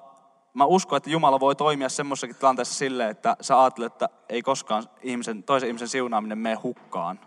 mä 0.55 0.65
uskon, 0.65 0.97
että 0.97 1.11
Jumala 1.11 1.41
voi 1.41 1.57
toimia 1.57 1.89
semmoisessakin 1.89 2.37
tilanteessa 2.37 2.75
silleen, 2.75 3.11
että 3.11 3.37
sä 3.41 3.61
ajattelet, 3.61 3.93
että 3.93 4.09
ei 4.29 4.43
koskaan 4.43 4.85
ihmisen, 5.03 5.43
toisen 5.43 5.67
ihmisen 5.67 5.89
siunaaminen 5.89 6.39
mene 6.39 6.55
hukkaan. 6.55 7.21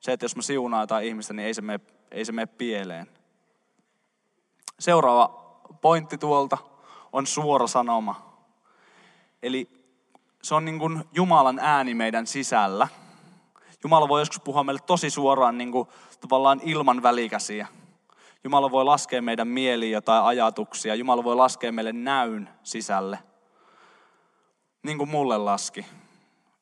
Se, 0.00 0.12
että 0.12 0.24
jos 0.24 0.36
mä 0.36 0.42
siunaan 0.42 0.82
jotain 0.82 1.06
ihmistä, 1.06 1.34
niin 1.34 1.46
ei 1.46 1.54
se 1.54 1.62
mene, 1.62 1.80
ei 2.10 2.24
se 2.24 2.32
mene 2.32 2.46
pieleen. 2.46 3.06
Seuraava 4.78 5.28
pointti 5.80 6.18
tuolta 6.18 6.58
on 7.12 7.26
suora 7.26 7.66
sanoma. 7.66 8.32
Eli 9.42 9.70
se 10.42 10.54
on 10.54 10.64
niin 10.64 10.78
kuin 10.78 11.04
Jumalan 11.12 11.58
ääni 11.58 11.94
meidän 11.94 12.26
sisällä– 12.26 12.88
Jumala 13.84 14.08
voi 14.08 14.20
joskus 14.20 14.40
puhua 14.40 14.64
meille 14.64 14.80
tosi 14.86 15.10
suoraan 15.10 15.58
niin 15.58 15.72
kuin, 15.72 15.88
tavallaan 16.20 16.60
ilman 16.62 17.02
välikäsiä. 17.02 17.66
Jumala 18.44 18.70
voi 18.70 18.84
laskea 18.84 19.22
meidän 19.22 19.48
mieliin 19.48 19.92
jotain 19.92 20.24
ajatuksia. 20.24 20.94
Jumala 20.94 21.24
voi 21.24 21.36
laskea 21.36 21.72
meille 21.72 21.92
näyn 21.92 22.48
sisälle. 22.62 23.18
Niin 24.82 24.98
kuin 24.98 25.10
mulle 25.10 25.38
laski. 25.38 25.86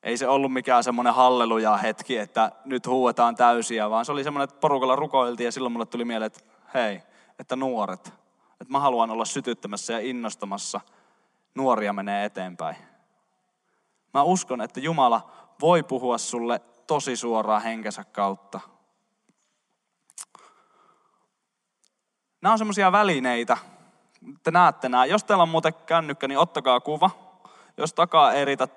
Ei 0.03 0.17
se 0.17 0.27
ollut 0.27 0.53
mikään 0.53 0.83
semmoinen 0.83 1.13
halleluja 1.13 1.77
hetki, 1.77 2.17
että 2.17 2.51
nyt 2.65 2.87
huuetaan 2.87 3.35
täysiä, 3.35 3.89
vaan 3.89 4.05
se 4.05 4.11
oli 4.11 4.23
semmoinen, 4.23 4.43
että 4.43 4.59
porukalla 4.59 4.95
rukoiltiin 4.95 5.45
ja 5.45 5.51
silloin 5.51 5.71
mulle 5.71 5.85
tuli 5.85 6.05
mieleen, 6.05 6.27
että 6.27 6.39
hei, 6.73 7.01
että 7.39 7.55
nuoret, 7.55 8.07
että 8.61 8.71
mä 8.71 8.79
haluan 8.79 9.11
olla 9.11 9.25
sytyttämässä 9.25 9.93
ja 9.93 9.99
innostamassa 9.99 10.81
nuoria 11.55 11.93
menee 11.93 12.25
eteenpäin. 12.25 12.75
Mä 14.13 14.23
uskon, 14.23 14.61
että 14.61 14.79
Jumala 14.79 15.31
voi 15.61 15.83
puhua 15.83 16.17
sulle 16.17 16.61
tosi 16.87 17.15
suoraan 17.15 17.61
henkensä 17.61 18.03
kautta. 18.03 18.59
Nämä 22.41 22.53
on 22.53 22.57
semmoisia 22.57 22.91
välineitä. 22.91 23.57
Te 24.43 24.51
näette 24.51 24.89
nämä. 24.89 25.05
Jos 25.05 25.23
teillä 25.23 25.41
on 25.41 25.49
muuten 25.49 25.73
kännykkä, 25.85 26.27
niin 26.27 26.37
ottakaa 26.37 26.79
kuva. 26.79 27.11
Jos 27.77 27.93
takaa 27.93 28.33
ei 28.33 28.45
riitä 28.45 28.67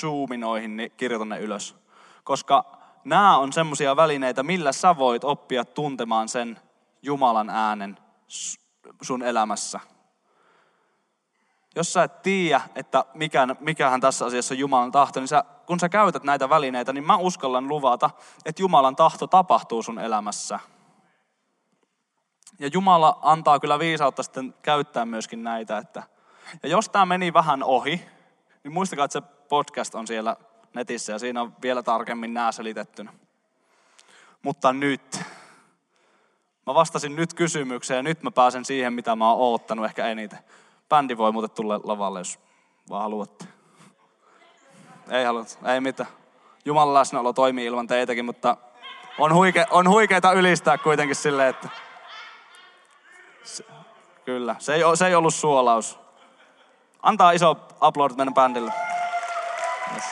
zoominoihin, 0.00 0.76
niin 0.76 0.90
kirjoita 0.96 1.24
ne 1.24 1.40
ylös. 1.40 1.76
Koska 2.24 2.64
nämä 3.04 3.38
on 3.38 3.52
semmoisia 3.52 3.96
välineitä, 3.96 4.42
millä 4.42 4.72
sä 4.72 4.96
voit 4.96 5.24
oppia 5.24 5.64
tuntemaan 5.64 6.28
sen 6.28 6.60
Jumalan 7.02 7.50
äänen 7.50 7.98
sun 9.02 9.22
elämässä. 9.22 9.80
Jos 11.76 11.92
sä 11.92 12.02
et 12.02 12.22
tiedä, 12.22 12.60
että 12.74 13.04
mikä, 13.14 13.46
mikähän 13.60 14.00
tässä 14.00 14.26
asiassa 14.26 14.54
on 14.54 14.58
Jumalan 14.58 14.92
tahto, 14.92 15.20
niin 15.20 15.28
sä, 15.28 15.44
kun 15.66 15.80
sä 15.80 15.88
käytät 15.88 16.24
näitä 16.24 16.48
välineitä, 16.48 16.92
niin 16.92 17.06
mä 17.06 17.16
uskallan 17.16 17.68
luvata, 17.68 18.10
että 18.44 18.62
Jumalan 18.62 18.96
tahto 18.96 19.26
tapahtuu 19.26 19.82
sun 19.82 19.98
elämässä. 19.98 20.60
Ja 22.58 22.70
Jumala 22.72 23.18
antaa 23.22 23.60
kyllä 23.60 23.78
viisautta 23.78 24.22
sitten 24.22 24.54
käyttää 24.62 25.06
myöskin 25.06 25.44
näitä. 25.44 25.78
Että, 25.78 26.02
ja 26.62 26.68
jos 26.68 26.88
tämä 26.88 27.06
meni 27.06 27.32
vähän 27.32 27.62
ohi, 27.62 28.08
niin 28.64 28.72
muistakaa, 28.72 29.04
että 29.04 29.20
se 29.20 29.26
podcast 29.48 29.94
on 29.94 30.06
siellä 30.06 30.36
netissä 30.74 31.12
ja 31.12 31.18
siinä 31.18 31.42
on 31.42 31.54
vielä 31.62 31.82
tarkemmin 31.82 32.34
nämä 32.34 32.52
selitettynä. 32.52 33.12
Mutta 34.42 34.72
nyt. 34.72 35.20
Mä 36.66 36.74
vastasin 36.74 37.16
nyt 37.16 37.34
kysymykseen 37.34 37.96
ja 37.96 38.02
nyt 38.02 38.22
mä 38.22 38.30
pääsen 38.30 38.64
siihen, 38.64 38.92
mitä 38.92 39.16
mä 39.16 39.30
oon 39.30 39.40
oottanut 39.40 39.84
ehkä 39.84 40.06
eniten. 40.06 40.38
Bändi 40.88 41.16
voi 41.16 41.32
muuten 41.32 41.50
tulla 41.50 41.80
lavalle, 41.84 42.20
jos 42.20 42.38
vaan 42.90 43.02
haluatte. 43.02 43.55
Ei 45.10 45.24
haluat, 45.24 45.58
ei 45.64 45.80
mitään. 45.80 46.08
Jumalan 46.64 46.94
läsnäolo 46.94 47.32
toimii 47.32 47.66
ilman 47.66 47.86
teitäkin, 47.86 48.24
mutta 48.24 48.56
on, 49.18 49.34
huike, 49.34 49.66
on 49.70 49.88
huikeita 49.88 50.32
ylistää 50.32 50.78
kuitenkin 50.78 51.16
silleen, 51.16 51.48
että... 51.48 51.68
Se, 53.42 53.64
kyllä, 54.24 54.56
se 54.58 54.74
ei, 54.74 54.82
se 54.94 55.06
ei 55.06 55.14
ollut 55.14 55.34
suolaus. 55.34 55.98
Antaa 57.02 57.32
iso 57.32 57.56
upload 57.82 58.12
meidän 58.16 58.34
bändille. 58.34 58.72
Yes. 59.94 60.04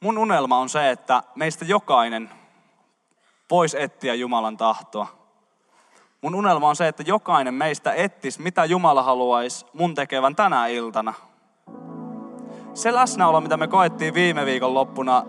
Mun 0.00 0.18
unelma 0.18 0.58
on 0.58 0.68
se, 0.68 0.90
että 0.90 1.22
meistä 1.34 1.64
jokainen 1.64 2.30
voisi 3.50 3.82
etsiä 3.82 4.14
Jumalan 4.14 4.56
tahtoa. 4.56 5.25
Mun 6.26 6.34
unelma 6.34 6.68
on 6.68 6.76
se, 6.76 6.88
että 6.88 7.02
jokainen 7.06 7.54
meistä 7.54 7.92
etsisi, 7.92 8.42
mitä 8.42 8.64
Jumala 8.64 9.02
haluaisi 9.02 9.66
mun 9.72 9.94
tekevän 9.94 10.36
tänä 10.36 10.66
iltana. 10.66 11.14
Se 12.74 12.94
läsnäolo, 12.94 13.40
mitä 13.40 13.56
me 13.56 13.68
koettiin 13.68 14.14
viime 14.14 14.46
viikon 14.46 14.74
loppuna, 14.74 15.24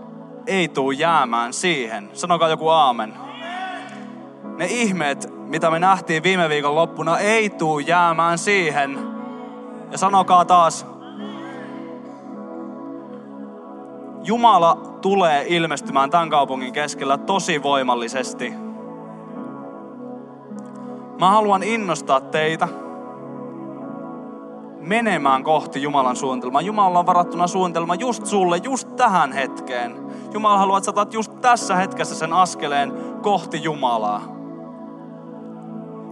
ei 0.47 0.67
tuu 0.67 0.91
jäämään 0.91 1.53
siihen. 1.53 2.09
Sanokaa 2.13 2.49
joku 2.49 2.69
aamen. 2.69 3.13
Ne 4.57 4.65
ihmeet, 4.65 5.27
mitä 5.31 5.71
me 5.71 5.79
nähtiin 5.79 6.23
viime 6.23 6.49
viikon 6.49 6.75
loppuna, 6.75 7.19
ei 7.19 7.49
tuu 7.49 7.79
jäämään 7.79 8.37
siihen. 8.37 8.99
Ja 9.91 9.97
sanokaa 9.97 10.45
taas, 10.45 10.85
Jumala 14.23 14.75
tulee 15.01 15.45
ilmestymään 15.47 16.09
tämän 16.09 16.29
kaupungin 16.29 16.73
keskellä 16.73 17.17
tosi 17.17 17.63
voimallisesti. 17.63 18.66
Mä 21.19 21.29
haluan 21.29 21.63
innostaa 21.63 22.21
teitä 22.21 22.67
menemään 24.79 25.43
kohti 25.43 25.81
Jumalan 25.81 26.15
suunnitelmaa. 26.15 26.61
Jumala 26.61 26.99
on 26.99 27.05
varattuna 27.05 27.47
suunnitelma 27.47 27.95
just 27.95 28.25
sulle, 28.25 28.57
just 28.57 28.95
tähän 28.95 29.31
hetkeen. 29.31 29.97
Jumala 30.33 30.57
haluaa, 30.57 30.77
että 30.77 30.85
sä 30.85 30.91
otat 30.91 31.13
just 31.13 31.41
tässä 31.41 31.75
hetkessä 31.75 32.15
sen 32.15 32.33
askeleen 32.33 32.93
kohti 33.21 33.63
Jumalaa. 33.63 34.21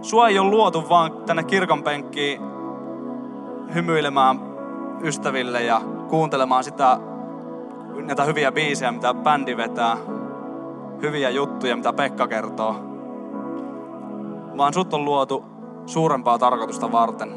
Sua 0.02 0.28
ei 0.28 0.38
ole 0.38 0.50
luotu 0.50 0.88
vaan 0.88 1.12
tänne 1.26 1.44
kirkon 1.44 1.82
penkkiin 1.82 2.40
hymyilemään 3.74 4.40
ystäville 5.02 5.62
ja 5.62 5.80
kuuntelemaan 6.08 6.64
sitä 6.64 6.98
näitä 8.06 8.24
hyviä 8.24 8.52
biisejä, 8.52 8.92
mitä 8.92 9.14
bändi 9.14 9.56
vetää, 9.56 9.96
hyviä 11.02 11.30
juttuja, 11.30 11.76
mitä 11.76 11.92
Pekka 11.92 12.28
kertoo, 12.28 12.95
vaan 14.56 14.74
sut 14.74 14.94
on 14.94 15.04
luotu 15.04 15.44
suurempaa 15.86 16.38
tarkoitusta 16.38 16.92
varten. 16.92 17.34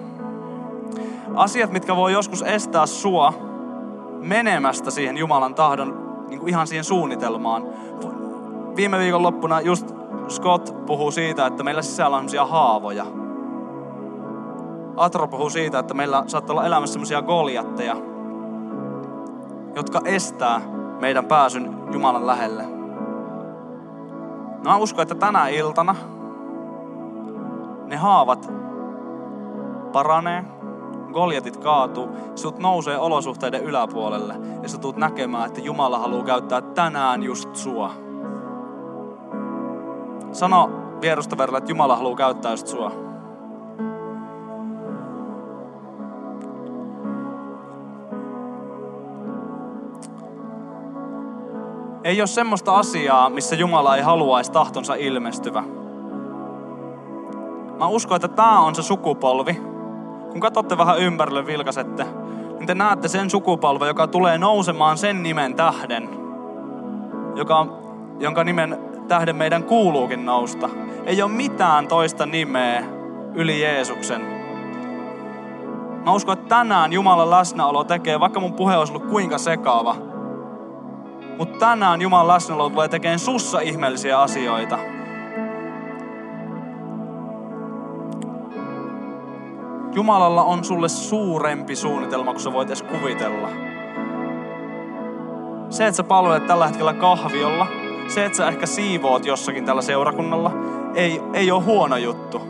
Asiat, 1.35 1.71
mitkä 1.71 1.95
voi 1.95 2.13
joskus 2.13 2.41
estää 2.41 2.85
sua 2.85 3.33
menemästä 4.19 4.91
siihen 4.91 5.17
Jumalan 5.17 5.55
tahdon 5.55 6.09
niin 6.29 6.39
kuin 6.39 6.49
ihan 6.49 6.67
siihen 6.67 6.83
suunnitelmaan. 6.83 7.63
Viime 8.75 8.99
viikon 8.99 9.23
loppuna 9.23 9.61
just 9.61 9.91
Scott 10.27 10.85
puhuu 10.85 11.11
siitä, 11.11 11.45
että 11.45 11.63
meillä 11.63 11.81
sisällä 11.81 12.17
on 12.17 12.29
sellaisia 12.29 12.57
haavoja. 12.57 13.05
Atro 14.97 15.27
puhuu 15.27 15.49
siitä, 15.49 15.79
että 15.79 15.93
meillä 15.93 16.23
saattaa 16.27 16.53
olla 16.53 16.65
elämässä 16.65 16.93
sellaisia 16.93 17.21
goljatteja, 17.21 17.95
jotka 19.75 20.01
estää 20.05 20.61
meidän 20.99 21.25
pääsyn 21.25 21.77
Jumalan 21.91 22.27
lähelle. 22.27 22.63
No 24.63 24.71
mä 24.71 24.77
uskon, 24.77 25.01
että 25.01 25.15
tänä 25.15 25.47
iltana 25.47 25.95
ne 27.89 27.95
haavat 27.95 28.51
paranee, 29.91 30.43
goljatit 31.13 31.57
kaatuu, 31.57 32.09
sut 32.35 32.59
nousee 32.59 32.97
olosuhteiden 32.97 33.63
yläpuolelle 33.63 34.33
ja 34.63 34.69
sä 34.69 34.77
tulet 34.77 34.97
näkemään, 34.97 35.45
että 35.47 35.61
Jumala 35.61 35.99
haluaa 35.99 36.23
käyttää 36.23 36.61
tänään 36.61 37.23
just 37.23 37.55
sua. 37.55 37.91
Sano 40.31 40.69
vierustaverille, 41.01 41.57
että 41.57 41.71
Jumala 41.71 41.95
haluaa 41.95 42.15
käyttää 42.15 42.51
just 42.51 42.67
sua. 42.67 42.91
Ei 52.03 52.21
ole 52.21 52.27
semmoista 52.27 52.75
asiaa, 52.75 53.29
missä 53.29 53.55
Jumala 53.55 53.95
ei 53.95 54.01
haluaisi 54.01 54.51
tahtonsa 54.51 54.95
ilmestyvä. 54.95 55.63
Mä 57.79 57.87
uskon, 57.87 58.15
että 58.15 58.27
tämä 58.27 58.59
on 58.59 58.75
se 58.75 58.81
sukupolvi. 58.81 59.53
Kun 60.31 60.39
katsotte 60.39 60.77
vähän 60.77 60.99
ympärille, 60.99 61.45
vilkasette, 61.45 62.05
niin 62.57 62.67
te 62.67 62.75
näette 62.75 63.07
sen 63.07 63.29
sukupolven, 63.29 63.87
joka 63.87 64.07
tulee 64.07 64.37
nousemaan 64.37 64.97
sen 64.97 65.23
nimen 65.23 65.55
tähden, 65.55 66.09
joka, 67.35 67.67
jonka 68.19 68.43
nimen 68.43 68.77
tähden 69.07 69.35
meidän 69.35 69.63
kuuluukin 69.63 70.25
nousta. 70.25 70.69
Ei 71.05 71.21
ole 71.21 71.31
mitään 71.31 71.87
toista 71.87 72.25
nimeä 72.25 72.83
yli 73.35 73.61
Jeesuksen. 73.61 74.21
Mä 76.05 76.11
uskon, 76.11 76.33
että 76.33 76.55
tänään 76.55 76.93
Jumalan 76.93 77.31
läsnäolo 77.31 77.83
tekee, 77.83 78.19
vaikka 78.19 78.39
mun 78.39 78.53
puhe 78.53 78.77
olisi 78.77 78.93
ollut 78.93 79.09
kuinka 79.09 79.37
sekaava, 79.37 79.95
mutta 81.37 81.59
tänään 81.59 82.01
Jumalan 82.01 82.27
läsnäolo 82.27 82.69
tulee 82.69 82.87
tekemään 82.87 83.19
sussa 83.19 83.59
ihmeellisiä 83.59 84.21
asioita. 84.21 84.77
Jumalalla 89.93 90.43
on 90.43 90.63
sulle 90.63 90.89
suurempi 90.89 91.75
suunnitelma 91.75 92.31
kuin 92.31 92.41
sä 92.41 92.53
voit 92.53 92.69
edes 92.69 92.83
kuvitella. 92.83 93.49
Se, 95.69 95.87
että 95.87 95.97
sä 95.97 96.03
palvelet 96.03 96.47
tällä 96.47 96.67
hetkellä 96.67 96.93
kahviolla, 96.93 97.67
se, 98.07 98.25
että 98.25 98.37
sä 98.37 98.47
ehkä 98.47 98.65
siivoot 98.65 99.25
jossakin 99.25 99.65
tällä 99.65 99.81
seurakunnalla, 99.81 100.51
ei, 100.95 101.21
ei 101.33 101.51
ole 101.51 101.63
huono 101.63 101.97
juttu. 101.97 102.41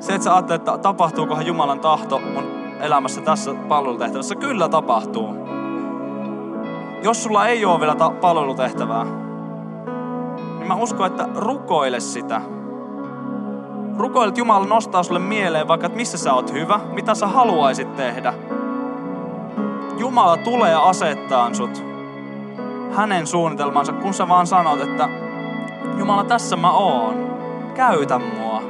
Se, 0.00 0.14
että 0.14 0.24
sä 0.24 0.34
ajattelet, 0.34 0.60
että 0.60 0.78
tapahtuukohan 0.78 1.46
Jumalan 1.46 1.80
tahto 1.80 2.18
mun 2.18 2.44
elämässä 2.80 3.20
tässä 3.20 3.54
palvelutehtävässä, 3.68 4.34
kyllä 4.34 4.68
tapahtuu. 4.68 5.28
Jos 7.02 7.22
sulla 7.22 7.46
ei 7.46 7.64
ole 7.64 7.80
vielä 7.80 7.94
ta- 7.94 8.10
palvelutehtävää, 8.10 9.04
niin 10.58 10.68
mä 10.68 10.74
uskon, 10.74 11.06
että 11.06 11.28
rukoile 11.36 12.00
sitä. 12.00 12.40
Rukoile, 13.98 14.28
että 14.28 14.40
Jumala 14.40 14.66
nostaa 14.66 15.02
sulle 15.02 15.18
mieleen 15.18 15.68
vaikka, 15.68 15.86
että 15.86 15.96
missä 15.96 16.18
sä 16.18 16.34
oot 16.34 16.52
hyvä, 16.52 16.80
mitä 16.92 17.14
sä 17.14 17.26
haluaisit 17.26 17.96
tehdä. 17.96 18.34
Jumala 19.98 20.36
tulee 20.36 20.74
asettaa 20.74 21.54
sut 21.54 21.84
hänen 22.96 23.26
suunnitelmansa, 23.26 23.92
kun 23.92 24.14
sä 24.14 24.28
vaan 24.28 24.46
sanot, 24.46 24.80
että 24.80 25.08
Jumala, 25.98 26.24
tässä 26.24 26.56
mä 26.56 26.72
oon. 26.72 27.28
Käytä 27.74 28.18
mua. 28.18 28.62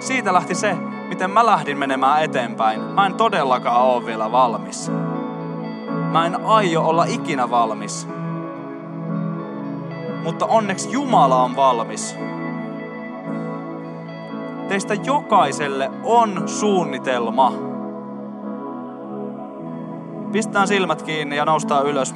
Siitä 0.00 0.32
lähti 0.32 0.54
se, 0.54 0.76
miten 1.08 1.30
mä 1.30 1.46
lähdin 1.46 1.78
menemään 1.78 2.22
eteenpäin. 2.22 2.80
Mä 2.80 3.06
en 3.06 3.14
todellakaan 3.14 3.82
ole 3.82 4.06
vielä 4.06 4.32
valmis. 4.32 4.92
Mä 6.12 6.26
en 6.26 6.44
aio 6.44 6.82
olla 6.82 7.04
ikinä 7.04 7.50
valmis. 7.50 8.08
Mutta 10.22 10.46
onneksi 10.46 10.92
Jumala 10.92 11.42
on 11.42 11.56
valmis. 11.56 12.16
Teistä 14.70 14.94
jokaiselle 14.94 15.90
on 16.04 16.48
suunnitelma. 16.48 17.52
Pistään 20.32 20.68
silmät 20.68 21.02
kiinni 21.02 21.36
ja 21.36 21.44
noustaan 21.44 21.86
ylös. 21.86 22.14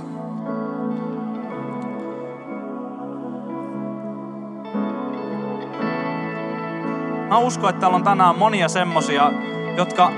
Mä 7.28 7.38
uskon, 7.38 7.70
että 7.70 7.80
täällä 7.80 7.96
on 7.96 8.04
tänään 8.04 8.38
monia 8.38 8.68
semmosia, 8.68 9.32
jotka 9.76 10.12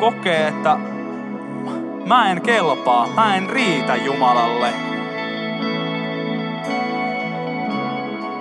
kokee, 0.00 0.48
että 0.48 0.76
mä 2.06 2.30
en 2.30 2.42
kelpaa, 2.42 3.08
mä 3.14 3.36
en 3.36 3.50
riitä 3.50 3.96
Jumalalle. 3.96 4.89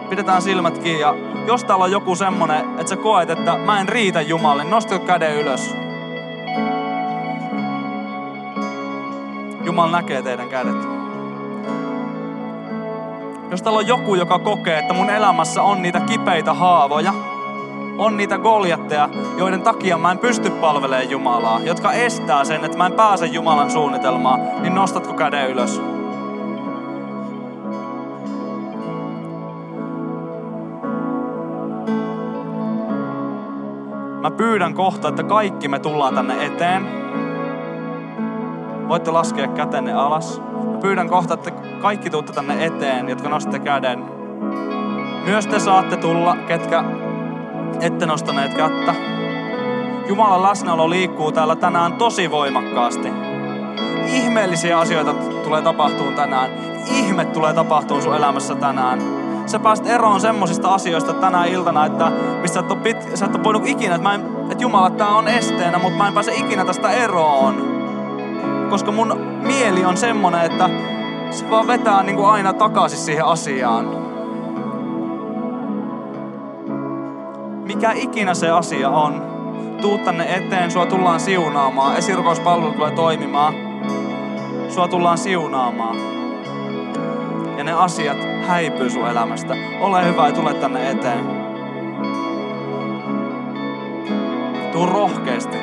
Pidetään 0.10 0.42
silmät 0.42 0.78
kiinni 0.78 1.02
ja 1.02 1.16
jos 1.48 1.64
täällä 1.64 1.86
on 1.86 1.92
joku 1.92 2.16
semmonen, 2.16 2.66
että 2.80 2.90
sä 2.90 2.96
koet, 2.96 3.30
että 3.30 3.58
mä 3.58 3.80
en 3.80 3.90
riitä 3.90 4.22
Jumalalle, 4.22 4.64
nosta 4.64 5.00
käden 5.00 5.36
ylös. 5.36 5.76
Jumala 9.64 9.92
näkee 9.92 10.22
teidän 10.22 10.50
kädet. 10.50 10.76
Jos 13.52 13.62
täällä 13.62 13.78
on 13.78 13.88
joku, 13.88 14.16
joka 14.16 14.40
kokee, 14.40 14.80
että 14.80 14.94
mun 14.94 15.10
elämässä 15.10 15.64
on 15.64 15.82
niitä 15.82 16.00
kipeitä 16.00 16.54
haavoja, 16.54 17.14
on 17.98 18.18
niitä 18.18 18.38
goljatteja, 18.38 19.10
joiden 19.38 19.62
takia 19.62 19.98
mä 19.98 20.12
en 20.12 20.18
pysty 20.18 20.50
palvelemaan 20.50 21.10
Jumalaa, 21.10 21.60
jotka 21.60 21.94
estää 21.94 22.44
sen, 22.44 22.66
että 22.66 22.78
mä 22.78 22.86
en 22.86 22.94
pääse 22.94 23.26
Jumalan 23.26 23.72
suunnitelmaan, 23.72 24.40
niin 24.62 24.76
nostatko 24.76 25.14
käden 25.14 25.50
ylös? 25.50 25.82
Pyydän 34.40 34.74
kohta, 34.74 35.08
että 35.08 35.24
kaikki 35.24 35.68
me 35.68 35.80
tullaan 35.80 36.16
tänne 36.16 36.46
eteen. 36.46 36.88
Voitte 38.88 39.12
laskea 39.12 39.48
kätenne 39.48 39.94
alas. 39.94 40.42
Mä 40.74 40.78
pyydän 40.82 41.10
kohta, 41.10 41.34
että 41.34 41.52
kaikki 41.82 42.10
tuutte 42.10 42.34
tänne 42.34 42.66
eteen, 42.66 43.10
jotka 43.10 43.30
nostatte 43.30 43.60
käden. 43.60 44.06
Myös 45.26 45.48
te 45.48 45.60
saatte 45.60 45.98
tulla, 45.98 46.38
ketkä 46.48 46.84
ette 47.82 48.06
nostaneet 48.06 48.54
kättä. 48.54 48.96
Jumalan 50.08 50.44
läsnäolo 50.44 50.90
liikkuu 50.90 51.32
täällä 51.32 51.56
tänään 51.56 51.94
tosi 51.94 52.32
voimakkaasti. 52.32 53.12
Ihmeellisiä 54.14 54.80
asioita 54.80 55.14
tulee 55.44 55.62
tapahtumaan 55.62 56.16
tänään. 56.16 56.50
Ihme 56.96 57.26
tulee 57.26 57.54
tapahtumaan 57.54 58.04
sun 58.04 58.16
elämässä 58.16 58.56
tänään. 58.56 59.19
Sä 59.50 59.60
pääst 59.60 59.88
eroon 59.88 60.22
semmosista 60.22 60.74
asioista 60.74 61.14
tänä 61.14 61.46
iltana, 61.46 61.86
että 61.86 62.12
mistä 62.42 62.60
et 62.60 62.84
pit, 62.84 62.98
sä 63.14 63.26
et 63.26 63.36
ole 63.36 63.44
voinut 63.44 63.68
ikinä, 63.68 63.96
että, 63.96 64.08
mä 64.08 64.16
en, 64.16 64.22
että 64.52 64.64
Jumala, 64.64 64.90
tää 64.90 65.08
on 65.08 65.28
esteenä, 65.28 65.78
mutta 65.80 65.98
mä 65.98 66.08
en 66.08 66.14
pääse 66.14 66.36
ikinä 66.36 66.66
tästä 66.66 66.92
eroon. 66.92 67.56
Koska 68.70 68.92
mun 68.92 69.20
mieli 69.42 69.86
on 69.86 69.98
semmonen, 69.98 70.42
että 70.42 70.70
se 71.32 71.50
vaan 71.50 71.68
vetää 71.68 72.04
niin 72.04 72.16
kuin 72.16 72.30
aina 72.30 72.54
takaisin 72.54 73.00
siihen 73.00 73.26
asiaan. 73.26 73.86
Mikä 77.64 77.92
ikinä 77.92 78.34
se 78.34 78.50
asia 78.50 78.90
on, 78.90 79.24
tuu 79.82 79.98
tänne 79.98 80.36
eteen, 80.36 80.72
sua 80.72 80.86
tullaan 80.86 81.20
siunaamaan, 81.20 81.98
esirukouspalvelu 81.98 82.72
tulee 82.72 82.92
toimimaan, 82.92 83.54
sua 84.70 84.88
tullaan 84.88 85.18
siunaamaan. 85.18 85.96
Ja 87.58 87.64
ne 87.64 87.74
asiat 87.74 88.39
häipyy 88.50 88.90
sun 88.90 89.08
elämästä. 89.08 89.56
Ole 89.80 90.06
hyvä 90.06 90.28
ja 90.28 90.34
tule 90.34 90.54
tänne 90.54 90.90
eteen. 90.92 91.26
Tuu 94.72 94.86
rohkeasti. 94.86 95.58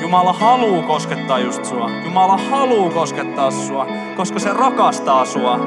Jumala 0.00 0.32
haluu 0.32 0.82
koskettaa 0.82 1.38
just 1.38 1.64
sua. 1.64 1.90
Jumala 2.04 2.36
haluu 2.50 2.90
koskettaa 2.90 3.50
sua, 3.50 3.86
koska 4.16 4.38
se 4.38 4.52
rakastaa 4.52 5.24
sua. 5.24 5.60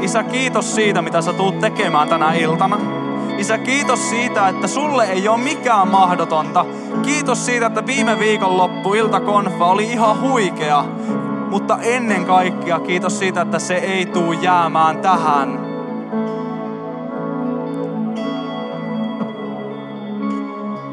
Isä, 0.00 0.22
kiitos 0.22 0.74
siitä, 0.74 1.02
mitä 1.02 1.22
sä 1.22 1.32
tuut 1.32 1.58
tekemään 1.60 2.08
tänä 2.08 2.32
iltana. 2.32 3.03
Isä, 3.38 3.58
kiitos 3.58 4.10
siitä, 4.10 4.48
että 4.48 4.66
sulle 4.66 5.04
ei 5.04 5.28
ole 5.28 5.38
mikään 5.38 5.88
mahdotonta. 5.88 6.64
Kiitos 7.02 7.46
siitä, 7.46 7.66
että 7.66 7.86
viime 7.86 8.18
viikon 8.18 8.56
loppu 8.56 8.94
iltakonfa 8.94 9.66
oli 9.66 9.84
ihan 9.84 10.20
huikea. 10.20 10.84
Mutta 11.50 11.78
ennen 11.82 12.24
kaikkea 12.24 12.80
kiitos 12.80 13.18
siitä, 13.18 13.40
että 13.40 13.58
se 13.58 13.74
ei 13.74 14.06
tuu 14.06 14.32
jäämään 14.32 14.98
tähän. 14.98 15.60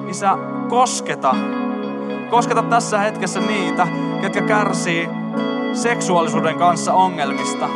Isä, 0.10 0.38
kosketa. 0.70 1.36
Kosketa 2.30 2.64
tässä 2.64 3.00
hetkessä 3.00 3.40
niitä, 3.40 3.88
ketkä 4.22 4.42
kärsii 4.42 5.10
seksuaalisuuden 5.74 6.58
kanssa 6.58 6.94
ongelmista. 6.94 7.70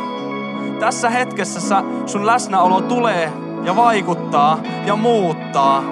Tässä 0.80 1.10
hetkessä 1.10 1.60
sä, 1.60 1.84
sun 2.06 2.26
läsnäolo 2.26 2.82
tulee 2.82 3.45
ja 3.64 3.76
vaikuttaa 3.76 4.58
ja 4.86 4.96
muuttaa. 4.96 5.84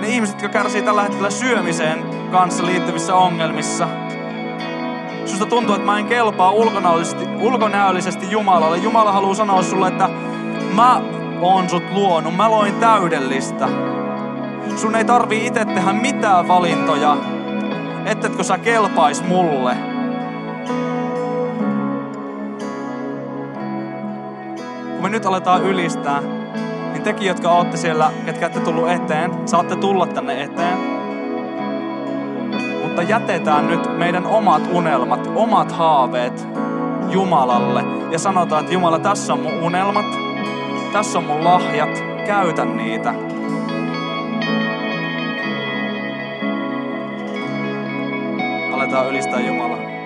Ne 0.00 0.08
ihmiset, 0.08 0.42
jotka 0.42 0.58
kärsii 0.58 0.82
tällä 0.82 1.02
hetkellä 1.02 1.30
syömiseen 1.30 2.04
kanssa 2.30 2.66
liittyvissä 2.66 3.14
ongelmissa. 3.14 3.88
Susta 5.24 5.46
tuntuu, 5.46 5.74
että 5.74 5.86
mä 5.86 5.98
en 5.98 6.06
kelpaa 6.06 6.50
ulkonäöllisesti, 6.50 7.24
ulkonäöllisesti 7.40 8.30
Jumalalle. 8.30 8.76
Jumala 8.76 9.12
haluaa 9.12 9.34
sanoa 9.34 9.62
sulle, 9.62 9.88
että 9.88 10.08
mä 10.74 11.00
oon 11.40 11.68
sut 11.68 11.90
luonut, 11.92 12.36
mä 12.36 12.50
loin 12.50 12.74
täydellistä. 12.74 13.68
Sun 14.76 14.96
ei 14.96 15.04
tarvii 15.04 15.46
itse 15.46 15.64
tehdä 15.64 15.92
mitään 15.92 16.48
valintoja, 16.48 17.16
ettetkö 18.04 18.42
sä 18.44 18.58
kelpais 18.58 19.24
mulle. 19.24 19.89
Kun 25.00 25.10
me 25.10 25.16
nyt 25.16 25.26
aletaan 25.26 25.64
ylistää, 25.64 26.20
niin 26.92 27.02
tekin, 27.02 27.28
jotka 27.28 27.50
olette 27.50 27.76
siellä, 27.76 28.10
ketkä 28.26 28.46
ette 28.46 28.60
tullut 28.60 28.88
eteen, 28.88 29.48
saatte 29.48 29.76
tulla 29.76 30.06
tänne 30.06 30.42
eteen. 30.42 30.78
Mutta 32.82 33.02
jätetään 33.02 33.66
nyt 33.66 33.98
meidän 33.98 34.26
omat 34.26 34.62
unelmat, 34.72 35.30
omat 35.34 35.72
haaveet 35.72 36.48
Jumalalle. 37.10 37.84
Ja 38.10 38.18
sanotaan, 38.18 38.60
että 38.60 38.72
Jumala, 38.72 38.98
tässä 38.98 39.32
on 39.32 39.40
mun 39.40 39.62
unelmat, 39.62 40.06
tässä 40.92 41.18
on 41.18 41.24
mun 41.24 41.44
lahjat, 41.44 42.04
käytä 42.26 42.64
niitä. 42.64 43.14
Aletaan 48.72 49.08
ylistää 49.08 49.40
Jumalaa. 49.40 49.99